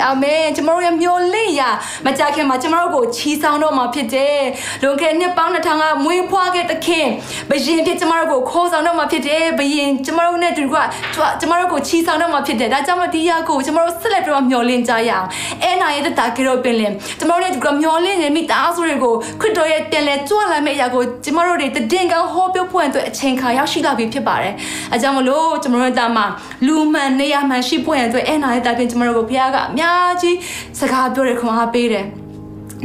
[0.06, 1.70] အာမင်ကျွန်တော်တို့ရဲ့မျှော်လင့်ရာ
[2.06, 4.42] မကြခင်မှာကျွန်တော်တို့ကိုချီးဆောင်တော်မှာဖြစ်တယ်
[4.84, 7.08] လွန်ခဲ့နှစ်ပေါင်း2000ကမွေးဖွားခဲ့တဲ့ခင်
[7.50, 10.76] ဘယင်ဖြစ်ကျွန်တော်တို့ကိုခေါ်ဆောင်တော်မှာဖြစ်တယ်ဘယင်ကျွန်တော်တို့နဲ့တူက
[11.14, 15.28] ကျွန်တော်တို့ကိုချီးဆောင်တော်မှာဖြစ်တယ်ဒါကြောင့်မဒီရကိုကျွန်တော်တို့ဆက်လက်ပြီးတော့မျှော်လင့်ကြရအောင်
[15.64, 24.54] အဲနာရဲ့တာကေတော့ပင်လင်ကျွန်တော်တို့နဲ့တူကမျှော်လင့်နေမိသားစုတွေကိုခခရစ်တော်ရဲ့ပြန်လဲကြွလာမယ့်အရာကိုကျမတို့တွေတည်ငောင်းဟောပြောဖွင့်အတွက်အချိန်ခါရောက်ရှိလာပြီဖြစ်ပါတယ်။
[24.92, 26.26] အဲကြောင့်မလို့ကျမတို့တာမှာ
[26.68, 30.38] လူမှန်နေရာမှန်ရှိဖွင့်အတွက်အဲ့နာရဲ့တာပြင်ကျမတို့ကိုဘုရားကအများကြီး
[30.80, 32.08] စကားပြောရခွန်အားပေးတယ်။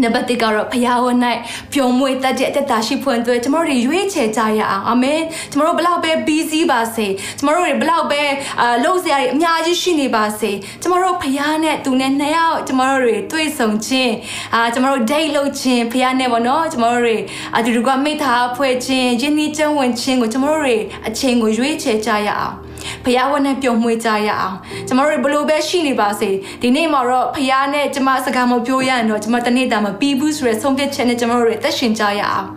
[0.03, 1.07] နံပါတ်1ကတော့ဖျားဝ၌
[1.73, 7.07] ပျော်မွေတတ်တဲ့အသက်တာရှိဖွင့်အတွက်ကျမတို့တွေရွေးချယ်ကြရအောင်အာမင်ကျမတို့ဘလောက်ပဲ busy ပါစေ
[7.39, 8.23] ကျမတို့တွေဘလောက်ပဲ
[8.61, 10.51] အာလှုပ်ရှားတွေအများကြီးရှိနေပါစေ
[10.83, 14.15] ကျမတို့ဖျားနဲ့သူနဲ့နှစ်ယောက်ကျမတို့တွေတွေ့ဆုံခြင်း
[14.55, 17.17] အာကျမတို့ date လုပ်ခြင်းဖျားနဲ့ပေါ့နော်ကျမတို့တွေ
[17.57, 20.77] အတူတူကမိသားဖွဲ့ခြင်းယဉ်နီးကျန်းဝင်ခြင်းကိုကျမတို့တွေ
[21.09, 22.57] အချိန်ကိုရွေးချယ်ကြရအောင်
[23.05, 24.57] ဖះဝတ်နဲ့ပြုံမွေးကြရအောင်
[24.89, 26.31] ကျမတို့ဘလို့ပဲရှိနေပါစေ
[26.63, 32.49] ဒီနေ့မှာတော့ဖះနဲ့ကျမစကားမပြောရရင်တော့ကျမတနေ့တာမပြီးဘူးဆိုရယ်ဆုံးဖြတ်ချက်နဲ့ကျမတို့တွေသက်ရှင်ကြရအောင်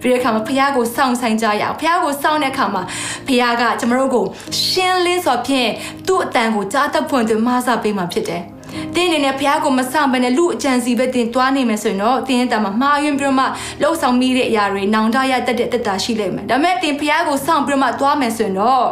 [0.00, 2.82] ပြီးတဲ့အခါမှာဖះကိုစောင့်ဆိုင်ကြရအောင်ဖះကိုစောင့်တဲ့အခါမှာ
[3.26, 4.24] ဖះကကျမတို့ကို
[4.66, 5.70] ရှင်းလင်းစွာဖြင့်
[6.06, 8.42] သူ့အတန်ကိုကြားတတ်ဖွင့်သူမဆပေးမှာဖြစ်တယ်
[8.94, 13.46] တင်းနေနဲ့ဘုရားကိုမဆောင်ဘဲနဲ့လူအကြံစီပဲတင်သွားနိုင်မယ်ဆိုရင်တော့တင်းရဲ့တာမှာမှားယွင်းပြီးတော့မှ
[13.82, 18.86] လှုပ်ဆောင်မိတဲ့အရာတွေနောင်တရတတ်တဲ့တက်တာရှိလိမ့်မယ်ဒါပေမဲ့တင်ဘုရားကိုစောင့်ပြီးတော့မှသွားမယ်ဆိုရင်တော့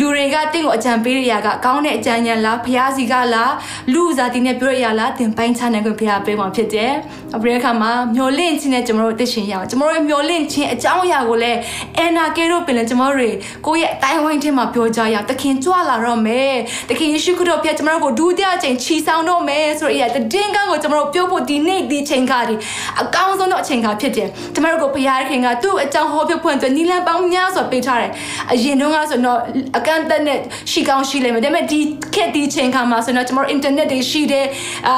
[0.00, 3.52] လူတွေကတင့်ကိုအကြံပေးရကကောင်းတဲ့အကြံဉာဏ်လားဖျားစီကလား
[3.92, 6.92] လူဇာတိနဲ့ပြောရလားတင်ပိုင်းချနိုင်ခွင့်ဖျားပေးမှာဖြစ်တယ်။
[7.36, 11.58] အပရိခါမှာမျောလင့်ခြင်းနဲ့ကျွန်တော်တို့သိရှင်ရအောင်ကျွန်တော်တို့မျောလင့်ခြင်းအကြောင်းအရာကိုလည်း
[11.96, 13.34] အန်နာကဲတို့ပင်လည်းကျွန်တော်တို့
[13.66, 16.54] ကိုယ့်ရဲ့အတိုင်းဝိုင်းထဲမှာပြောကြရအောင်တခင်ကြွလာတော့မယ်။
[16.88, 22.54] တခင်ယေရှုခရစ်တော်ဖျားကျွန်တော်တို့ကိုဒုတိယအချိန်ချီဆောင်တော့မယ်ဆိုရတဲ့တင်းကန်းကိုကျွန်တော်တို့ပြောဖို့ဒီနေ့ဒီချိန်ခါဒီ
[23.00, 28.12] အကောင်းဆုံးတော့အချိန်ခါဖြစ်တယ်။ကျွန်တော်တို့ကိုဖျားခင်ကသူ့အကြောင်းဟောပြဖွင့်အတွက်နီလန်ပေါင်းများစွာပေးထားတယ်။
[28.52, 29.40] အရင်တုန်းကဆိုတော့
[29.78, 30.38] အကန့်အသတ်နဲ့
[30.70, 31.80] ရှိကောင်းရှိလိမ့်မယ်ဒါပေမဲ့ဒီ
[32.14, 34.46] ခက်ဒီချိန်ခါမှာဆိုတော့ကျွန်တော် internet တွေရှိတယ်
[34.88, 34.94] အာ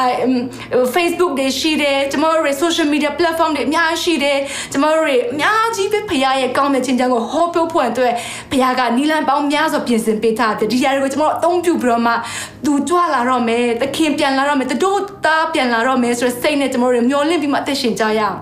[0.95, 4.39] Facebook တွေရှိတယ်ကျွန်တော်တို့ social media platform တွေအများကြီးရှိတယ်
[4.73, 8.13] ကျွန်တော်တို့အများကြီးပဲဖခင်ရဲ့ကောင်းတဲ့ချင်းချမ်းကိုဟောပြောဖွင့်အတွက်
[8.51, 12.13] ဖခင်ကနီလန်ပေါင်းများစွာပြင်ဆင်ပေးထားတယ်ဒီຢာတွေကိုကျွန်တော်အသုံးပြုပြီးတော့မှ
[12.67, 18.39] သူကြွလာတော့မယ်သခင်ပြန်လာတော့မယ်တို့သားပြန်လာတော့မယ်ဆိုတဲ့စိတ်နဲ့ကျွန်တော်တို့မျောလင့်ပြီးမှအသက်ရှင်ကြရအောင်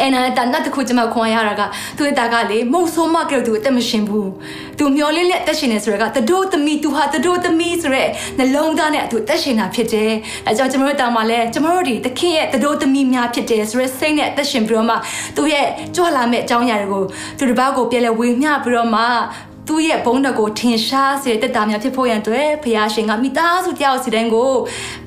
[0.00, 1.62] အဲနာတနတ်တခုကျမခွန်ရတာက
[1.98, 4.30] သူ့တာကလေမုတ်ဆိုးမကလို့သူအသက်မရှင်ဘူး
[4.78, 8.04] သူမျောလင်းလက်အသက်ရှင်နေဆိုရကတတို့သမီးသူဟာတတို့သမီးဆိုရဲ
[8.38, 10.12] နှလုံးသားနဲ့သူအသက်ရှင်တာဖြစ်တယ်
[10.46, 14.96] အဲကြောင့်ကျမတို့တောင်မှလဲကျမတို့ဒီသခင်ရဲ့တတို့သမီးများဖြစ်တယ်ဆိုရဲစိတ်နဲ့အသက်ရှင်ပြီးတော့မှ
[15.36, 17.04] သူ့ရဲ့ကြွလာမဲ့အကြောင်းအရာတွေကို
[17.38, 19.02] သူတစ်ပါးကိုပြန်လဲဝေမျှပြီးတော့မှ
[19.68, 24.52] သူ့ရဲ့ဘုန်းတော်ကိုထင်ရှားစေတဲ့တက်တာများဖြစ်ဖို့ရန်အတွက်ဖခင်ရှင်ကမိသားစုတယောက်စီတိုင်းကို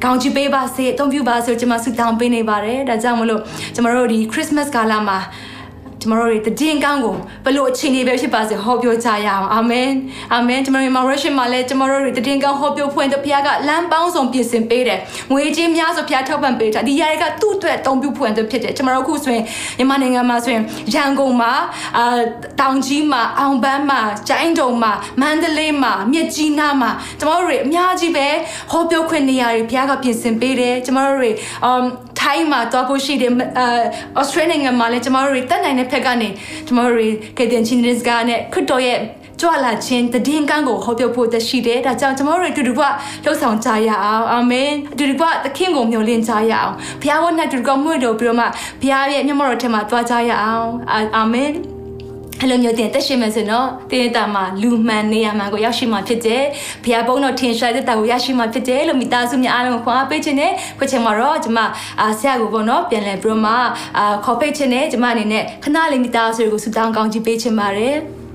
[0.04, 3.42] ကောင်းချီးပေးပါစေအသုံးပြုပါစေကျွန်မဆုတောင်းပေးနေပါတယ်ဒါကြောင့်မလို့
[3.74, 5.20] ကျွန်တော်တို့ဒီ Christmas ကာလမှာ
[6.02, 9.90] ကျမတို့တွေတည်င်းကောင်းကိုဘလို့အခြေအနေပဲဖြစ်ပါစေဟောပြောကြရအောင်အာမင်
[10.34, 15.00] အာမင်ကျမတို့မှာ rush မှာလည်းကျမတို့တွေတည်င်းကောင်းဟောပြောဖွင့်တဲ့ဘုရားကလမ်းပေါင်းစုံပြင်ဆင်ပေးတယ်
[15.32, 19.44] ငွေကြေးများဆိုဘုရားထောက်ပံ့ပေးတာဒီຢာတွေကသူ့အတွက်တုံ့ပြုဖွင့်တဲ့ဖြစ်တယ်ကျမတို့ခုဆိုရင်
[19.78, 21.54] မြန်မာနိုင်ငံမှာဆိုရင်ရန်ကုန်မှာ
[21.98, 22.20] အာ
[22.62, 28.28] တောင်ကြီးမှာအောင်ပန်းမှာကျိုင်းတုံမှာမန္တလေးမှာမြစ်ကြီးနားမှာကျမတို့တွေအများကြီးပဲ
[28.72, 31.32] ဟောပြောခွင့်နေရာတွေဘုရားကပြင်ဆင်ပေးတယ်ကျမတို့တွေ
[31.70, 31.86] um
[32.28, 33.68] ထိုင်းမှာတော့ဖို့ရှိတယ်အာ
[34.20, 36.30] ဩစတြေးလျမှာလည်းကျမတို့တွေတက်နိုင်တဲ့ဖက်ကနေ
[36.68, 39.00] ကျမတို့တွေကတဲ့ချင်းရစ်ကနဲ့ခရစ်တော်ရဲ့
[39.42, 42.82] ကြွလာခြင်းတည်င်းကန်းကိုဟောပြောဖို့တရှိတယ်ဒါကြောင့်ကျွန်တော်တို့အတူတူက
[43.24, 48.46] လှုပ်ဆောင်ကြရအောင်အာမင်အတူတူကသခင်ကိုမျှော်လင့်ကြရအောင်ဘုရားဝတ်နဲ့တူတူကမှုတော်ပြီးတော့မှ
[48.82, 50.70] ဘုရားရဲ့မျက်မှောက်တော်ထဲမှာသွားကြရအောင်
[51.18, 51.52] အာမင်
[52.42, 56.44] အဲ့လိုမျိုးတင်တက်ရှိမယ်ဆိုတော့တင်းတာမှာလူမှန်နေရမှန်ကိုရောက်ရှိမှဖြစ်တယ်။
[56.84, 61.60] ဘုရားဘုန်းတော်ထင်ရှားတဲ့တာကိုရရှိမှဖြစ်တယ်လို့မိသားစုများအားလုံးကိုခွန်အားပေးခြင်းနဲ့ခွချင်မှာတော့ကျွန်မ
[62.02, 63.54] အာဆရာကိုပေါ့နော်ပြန်လဲပြီးတော့မှ
[63.98, 67.98] အာခေါ်ပိတ်ခြင်းနဲ့ကျွန်မအနေနဲ့ခဏလေးမိသားစုတွေကိုဆုတောင်းကောင်းချီးပေးခြင်းပါတယ်။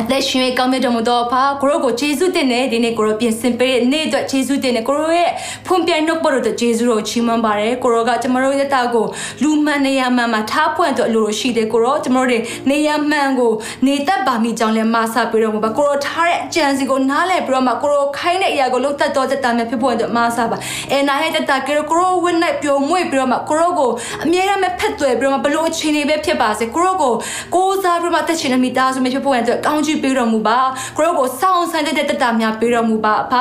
[0.00, 5.30] အသက်ရှင်ကောင်းမြတ်တော်မူသောဖာကိုရောကိုယေရှုတင်တဲ့ဒီနေ့ကိုရောပြင်ဆင်ပေးတဲ့နေ့အတွက်ယေရှုတင်တဲ့ကိုရောရဲ့
[5.66, 9.06] ဖွင့်ပြနှုတ်ပေါ်တော်ယေရှုတော်ချီးမွမ်းပါတယ်ကိုရောကကျမတို့ရဲ့တာကို
[9.42, 12.38] လူမှန်နေရမှန်မှာထားဖွင့်တော့အလိုလိုရှိတယ်ကိုရောကျမတို့တွေ
[12.70, 13.52] နေရမှန်ကို
[13.86, 20.56] နေတတ်ပါမိကြောင်းလဲမဆပေးတော်မူပါကိုရောထားတဲ့အကြံစီကိုနားလည်ပြီးတော့မှကိုရောခိုင်းတဲ့အရာကိုလုံးသက်တော်သက်တာများဖြစ်ဖို့အတွက်မဆပါ
[20.92, 23.90] အဲနာရဲ့တက်တာကိုရောကိုရောဝင်းနဲ့ပြုံမွေ့ပြီးတော့မှကိုရောကို
[24.24, 27.14] အမြဲတမ်းဖက်သွယ်ပြီးတော့မှဘလို့အချိန်တွေပဲဖြစ်ပါစေကိုရောကို
[27.54, 30.58] ကိုးစားပြီးတော့မှတက်ချင်တဲ့မိသားစုမျိုးဖြစ်ဖို့အတွက်ကောင်းချီးပေးတော်မူပါ
[30.96, 33.34] ကိုရောကိုစောင့်ဆိုင်တဲ့တက်တာများပေးတော်မူပါအဖ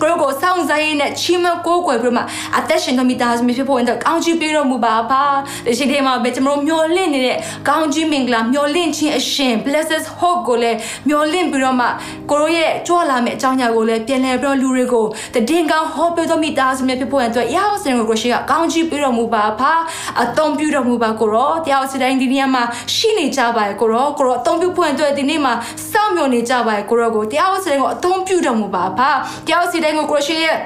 [0.00, 2.22] ကိုရောကိုစောင့်ဆိုင်ရတဲ့ချီးမွမ်းကိုးကွယ်ပြီးမှ
[2.58, 5.12] အသက်ရှင်တော်မိသားစုမျိုးဖြစ်ဖို့အတွက်ကောင်းချီးပေးတော်မူပါအဖ
[5.66, 7.36] ဒီချိန်ထဲမှာပဲကျွန်တော်မျောလင့်နေတဲ့
[7.68, 11.86] ကောင်းချီးမင်္ဂလာမျောလင့်ခြင်းအရှင် blessed hope ကိုလည်းမျောလင့်ပြီးတော့မှ
[12.30, 19.62] ကိုရောရဲ့ကြွလာမယ့်အကြောင်းအရာကိုလည်းပြန်လည်ပြီးတော့လူတွေကိုတည်င်းကောင်းဟောပြောတော်မိသားစုမျိုးဖြစ်ဖို့အတွက်ရောက်စင်ကိုကိုရှိကကောင်းချီးပေးတော်မူပါအဖ
[20.22, 22.62] အသုံးပြုတော်မူပါကိုရောတရားစတိုင်းဒီနေ့မှာ
[22.94, 25.52] ရှိနေကြပါရဲ့ကိုရောကိုရောအသုံးပြုဖို့အတွက်ဒီနေ့မှာ
[25.90, 29.10] စောင့်မျှော်နေကြပါရဲ့ကိုရောကိုတရားဝတ်စတဲ့ကိုအသုံးပြုတော်မူပါပါ
[29.46, 30.56] တရားဝတ်စတဲ့ကိုကိုရှိရဲ့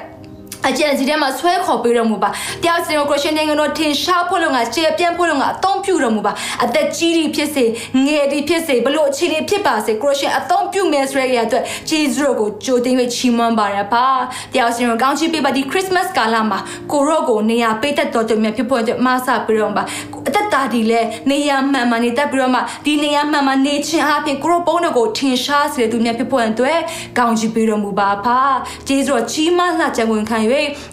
[0.65, 2.29] အကျဉ်းစီထဲမှာဆွဲခေါ်ပေးတော်မူပါ
[2.63, 7.63] တရားစင်ကိုခရစ်ယာန်နိုင်ငံတော်ထင်ရှားဖို့လုံကကျေပြန့်ဖို့လုံကအသုံးပြုတော်မူပါအသက်ကြီးသည်ဖြစ်စေ
[8.05, 14.05] ငယ်သည်ဖြစ်စေဘလို့အခြေအနေဖြစ်ပါစေခရစ်ယာန်အသုံးပြုမယ်ဆိုတဲ့ရအတွက်ဂျေဇုတော်ကိုကြိုတင်၍ချီးမွမ်းပါရပါ
[14.53, 16.59] တရားစင်ကိုကောင်းချီးပေးပါဒီခရစ်မတ်ကာလမှာ
[16.91, 19.83] ကိုရော့ကိုနေရာပေးတတ်တော်သူများဖြစ်ဖို့အတွက်မဆပေးတော်ပါ
[20.27, 26.79] အသက်တာတာဒီလဲနေရာမှန်မှန်နေတက်ပြီးတော့မှဒီနေရာမှန်မှန်နေခြင်းအပြင်ကိုရောပုံးတော်ကိုထင်ရှားစေတဲ့သူများဖြစ်ဖို့အတွက်
[27.17, 28.39] ကောင်းချီးပေးတော်မူပါဖာ
[28.87, 30.37] ကျေးဇူးတော်ကြီးမားလှကြံဝင်ခံ၍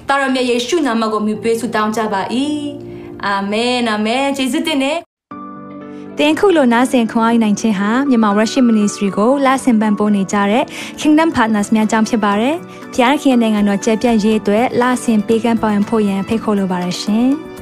[0.09, 2.23] တာရမြတ်ယေရှုနာမကိုမြှပေးဆုတောင်းကြပါ၏
[3.25, 4.93] အာမင်အာမင်ကျေးဇူးတင်နေ
[6.19, 10.65] တင်ခုလိုနာဆင်ခွန်အားနိုင်ခြင်းဟာမြန်မာ Worship Ministry ကိုလာဆင်ပန်ပိုးနေကြတဲ့
[11.01, 12.57] Kingdom Partners များအကြောင်းဖြစ်ပါတယ်။
[12.95, 17.29] ဖျားခင်နိုင်ငံတော်ကျယ်ပြန့်ရေးအတွက်လာဆင်ပေးကမ်းပောင်းဖို့ရန်ဖိတ်ခေါ်လိုပါတယ်ရှင်။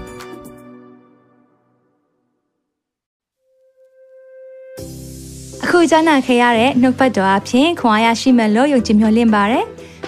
[5.65, 9.65] အခုကြားနာခဲ့ရတဲ့နှုတ်ပတ်တော်အဖြစ်ခွန်အားရရှိမဲ့လို့ယုံကြည်မျှော်လင့်ပါတယ်။